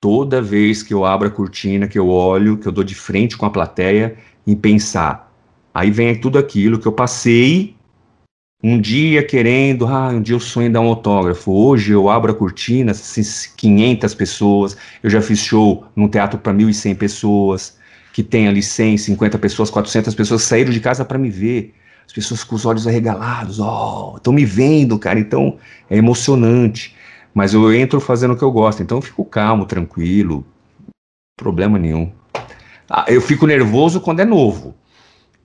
[0.00, 3.36] toda vez que eu abro a cortina, que eu olho, que eu dou de frente
[3.36, 4.16] com a plateia,
[4.46, 5.32] em pensar.
[5.74, 7.75] Aí vem tudo aquilo que eu passei
[8.62, 11.52] um dia querendo, ah, um dia eu sonho dar um autógrafo.
[11.52, 13.22] Hoje eu abro a cortina, assim,
[13.56, 14.76] 500 pessoas.
[15.02, 17.78] Eu já fiz show num teatro para 1.100 pessoas,
[18.12, 21.74] que tem ali 100, 50 pessoas, 400 pessoas saíram de casa para me ver.
[22.06, 25.18] As pessoas com os olhos arregalados, ó, oh, estão me vendo, cara.
[25.18, 25.58] Então
[25.90, 26.94] é emocionante.
[27.34, 30.46] Mas eu entro fazendo o que eu gosto, então eu fico calmo, tranquilo,
[31.36, 32.10] problema nenhum.
[32.88, 34.74] Ah, eu fico nervoso quando é novo.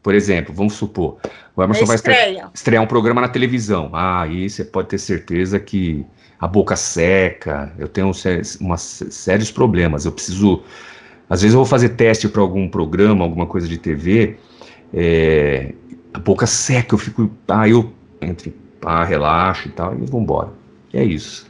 [0.02, 1.18] Por exemplo, vamos supor,
[1.56, 3.92] o Emerson vai estrear, estrear um programa na televisão.
[3.94, 6.06] Ah, aí você pode ter certeza que
[6.40, 8.12] a boca seca, eu tenho
[8.60, 10.06] uma, sérios problemas.
[10.06, 10.64] Eu preciso.
[11.30, 14.38] Às vezes eu vou fazer teste para algum programa, alguma coisa de TV,
[14.92, 15.74] é,
[16.14, 17.32] a boca seca, eu fico.
[17.48, 20.50] Ah, eu entre, ah, relaxo e tal, e vou embora.
[20.92, 21.50] E é isso.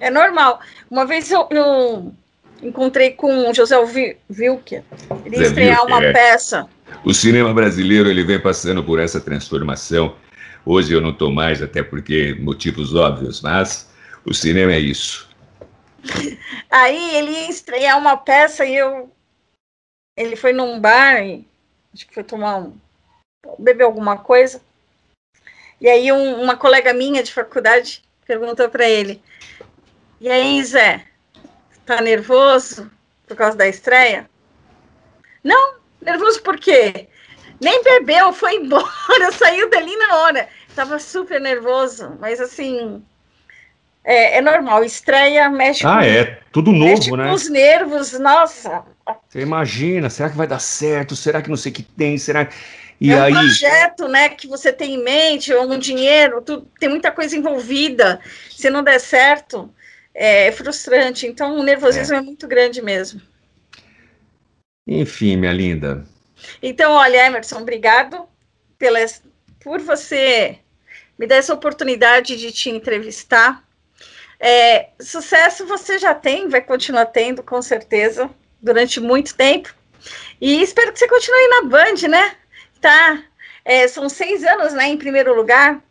[0.00, 0.58] É normal.
[0.90, 2.12] Uma vez eu, eu
[2.60, 4.82] encontrei com o José Wilker.
[5.24, 6.12] Ele ia estrear uma é.
[6.12, 6.68] peça
[7.04, 10.16] o cinema brasileiro ele vem passando por essa transformação.
[10.64, 13.90] Hoje eu não estou mais, até porque motivos óbvios, mas
[14.24, 15.28] o cinema é isso.
[16.70, 19.10] Aí ele ia estrear uma peça e eu.
[20.16, 21.46] Ele foi num bar, e,
[21.92, 22.76] acho que foi tomar um.
[23.58, 24.62] beber alguma coisa.
[25.80, 29.20] E aí um, uma colega minha de faculdade perguntou para ele:
[30.20, 31.04] E aí, Zé,
[31.84, 32.90] tá nervoso
[33.26, 34.30] por causa da estreia?
[35.42, 35.74] Não,
[36.04, 37.08] Nervoso por quê?
[37.60, 40.48] Nem bebeu, foi embora, saiu dali na hora.
[40.74, 43.02] Tava super nervoso, mas assim.
[44.06, 47.28] É, é normal, estreia, mexe ah, com, é, tudo novo, mexe né?
[47.28, 48.84] com os nervos, nossa.
[49.28, 51.16] Você imagina, será que vai dar certo?
[51.16, 52.18] Será que não sei o que tem?
[52.18, 52.46] Será
[53.00, 53.32] e é um aí...
[53.32, 58.20] projeto, né, que você tem em mente, ou um dinheiro, tu, tem muita coisa envolvida.
[58.50, 59.72] Se não der certo,
[60.14, 61.26] é frustrante.
[61.26, 63.20] Então, o nervosismo é, é muito grande mesmo.
[64.86, 66.04] Enfim, minha linda.
[66.62, 68.26] Então, olha, Emerson, obrigado
[68.78, 68.98] pela,
[69.62, 70.58] por você
[71.18, 73.62] me dar essa oportunidade de te entrevistar.
[74.38, 78.28] É, sucesso você já tem, vai continuar tendo, com certeza,
[78.60, 79.74] durante muito tempo.
[80.40, 82.32] E espero que você continue na Band, né?
[82.80, 83.22] Tá.
[83.64, 85.82] É, são seis anos, né, em primeiro lugar.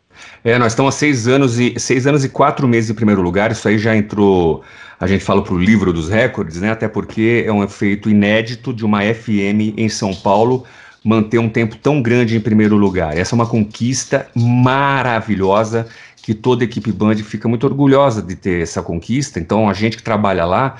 [0.44, 3.50] É, nós estamos há seis anos e seis anos e quatro meses em primeiro lugar.
[3.50, 4.62] Isso aí já entrou
[5.04, 6.70] a gente fala para o livro dos recordes, né?
[6.70, 10.64] Até porque é um efeito inédito de uma FM em São Paulo
[11.04, 13.14] manter um tempo tão grande em primeiro lugar.
[13.14, 15.86] Essa é uma conquista maravilhosa
[16.16, 19.38] que toda equipe Band fica muito orgulhosa de ter essa conquista.
[19.38, 20.76] Então, a gente que trabalha lá,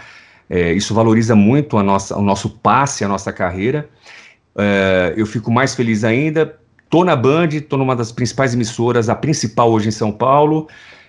[0.49, 3.91] é, isso valoriza muito a nossa, o nosso passe, a nossa carreira.
[4.57, 6.59] É, eu fico mais feliz ainda.
[6.89, 10.67] Tô na Band, tô numa das principais emissoras, a principal hoje em São Paulo.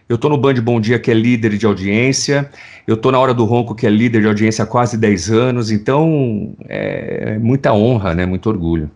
[0.08, 2.50] Eu tô no Band Bom Dia, que é líder de audiência.
[2.86, 5.72] Eu tô na Hora do Ronco, que é líder de audiência há quase 10 anos.
[5.72, 8.26] Então, é, é muita honra, né?
[8.26, 8.92] Muito orgulho.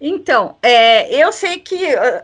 [0.00, 2.22] Então, é, eu sei que uh,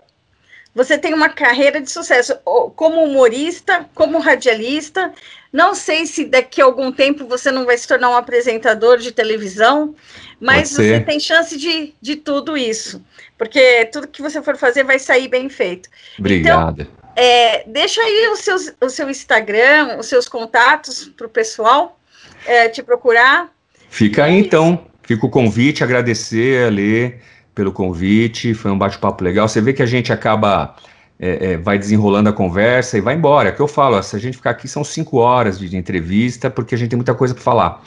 [0.75, 2.35] você tem uma carreira de sucesso
[2.77, 5.13] como humorista, como radialista.
[5.53, 9.13] Não sei se daqui a algum tempo você não vai se tornar um apresentador de
[9.13, 9.95] televisão,
[10.41, 13.03] mas você tem chance de, de tudo isso,
[13.37, 15.89] porque tudo que você for fazer vai sair bem feito.
[16.19, 16.83] Obrigada.
[16.83, 21.99] Então, é, deixa aí os seus, o seu Instagram, os seus contatos para o pessoal
[22.47, 23.51] é, te procurar.
[23.91, 24.87] Fica aí, então.
[25.03, 27.21] Fica o convite, agradecer, a ler
[27.55, 29.49] pelo convite, foi um bate-papo legal.
[29.49, 30.77] Você vê que a gente acaba,
[31.19, 33.49] é, é, vai desenrolando a conversa e vai embora.
[33.49, 35.77] É o que eu falo, se a gente ficar aqui são cinco horas de, de
[35.77, 37.83] entrevista, porque a gente tem muita coisa para falar.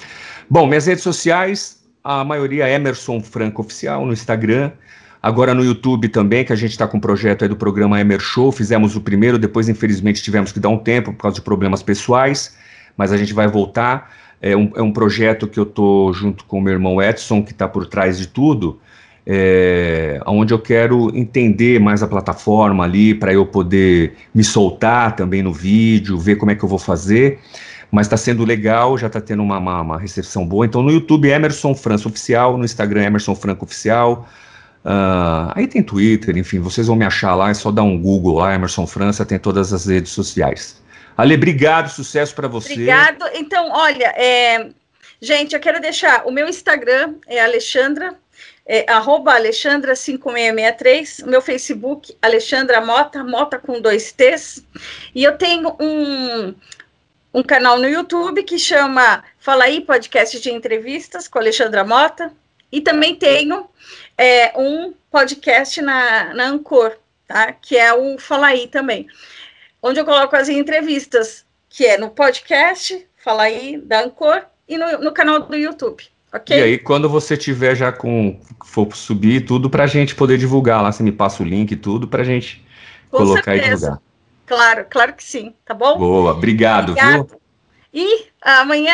[0.50, 4.74] Bom, minhas redes sociais, a maioria é Emerson Franco Oficial no Instagram,
[5.22, 8.20] agora no YouTube também, que a gente está com um projeto aí do programa Emer
[8.20, 11.84] Show, fizemos o primeiro, depois infelizmente tivemos que dar um tempo por causa de problemas
[11.84, 12.56] pessoais,
[12.98, 14.12] mas a gente vai voltar.
[14.42, 17.52] É um, é um projeto que eu tô junto com o meu irmão Edson, que
[17.52, 18.80] está por trás de tudo,
[19.26, 25.44] é, onde eu quero entender mais a plataforma ali para eu poder me soltar também
[25.44, 27.40] no vídeo, ver como é que eu vou fazer.
[27.92, 30.66] Mas está sendo legal, já está tendo uma, uma, uma, recepção boa.
[30.66, 34.28] Então no YouTube Emerson França Oficial, no Instagram Emerson Franco Oficial.
[34.84, 38.40] Uh, aí tem Twitter, enfim, vocês vão me achar lá, é só dar um Google
[38.40, 40.82] lá, Emerson França, tem todas as redes sociais.
[41.16, 42.74] Ale, obrigado, sucesso para você.
[42.74, 43.26] Obrigado.
[43.34, 44.70] Então, olha, é,
[45.22, 48.16] gente, eu quero deixar o meu Instagram é Alexandra
[48.66, 54.64] é, arroba Alexandra5663, meu Facebook, Alexandra Mota, Mota com dois T's,
[55.14, 56.54] e eu tenho um,
[57.34, 62.32] um canal no YouTube que chama Fala aí, podcast de entrevistas com Alexandra Mota,
[62.72, 63.68] e também tenho
[64.18, 66.98] é, um podcast na, na Ancor,
[67.28, 67.52] tá?
[67.52, 69.08] que é o Fala aí também,
[69.82, 75.00] onde eu coloco as entrevistas, que é no podcast, Fala aí, da Ancor, e no,
[75.00, 76.04] no canal do YouTube.
[76.34, 76.60] Okay.
[76.60, 78.40] E aí, quando você tiver já com.
[78.66, 81.76] for subir tudo para a gente poder divulgar lá, você me passa o link e
[81.76, 82.66] tudo para a gente
[83.10, 83.68] com colocar certeza.
[83.68, 84.02] e divulgar.
[84.46, 85.98] Claro, claro que sim, tá bom?
[85.98, 87.28] Boa, obrigado, obrigado.
[87.28, 87.42] viu?
[87.94, 88.94] E amanhã,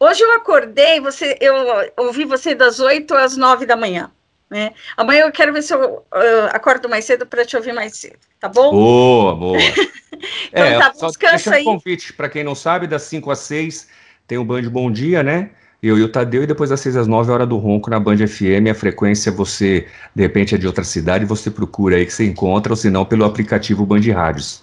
[0.00, 1.54] hoje eu acordei, você, eu
[1.98, 4.10] ouvi você das 8 às 9 da manhã.
[4.48, 4.72] Né?
[4.96, 8.18] Amanhã eu quero ver se eu uh, acordo mais cedo para te ouvir mais cedo,
[8.40, 8.72] tá bom?
[8.72, 9.58] Boa, boa.
[10.50, 13.88] então, é, tá, só deixa um convite, para quem não sabe, das 5 às 6
[14.26, 15.50] tem o Band Bom Dia, né?
[15.82, 18.18] Eu e o Tadeu, e depois das 6 às 9, hora do ronco na Band
[18.26, 18.68] FM.
[18.70, 22.72] A frequência você, de repente, é de outra cidade, você procura aí que você encontra,
[22.72, 24.62] ou se não, pelo aplicativo Band Rádios.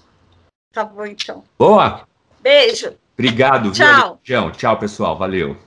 [0.72, 1.44] Tá bom, então.
[1.58, 2.06] Boa!
[2.42, 2.94] Beijo.
[3.18, 4.20] Obrigado, Tchau.
[4.24, 5.18] Viu, Tchau, pessoal.
[5.18, 5.58] Valeu.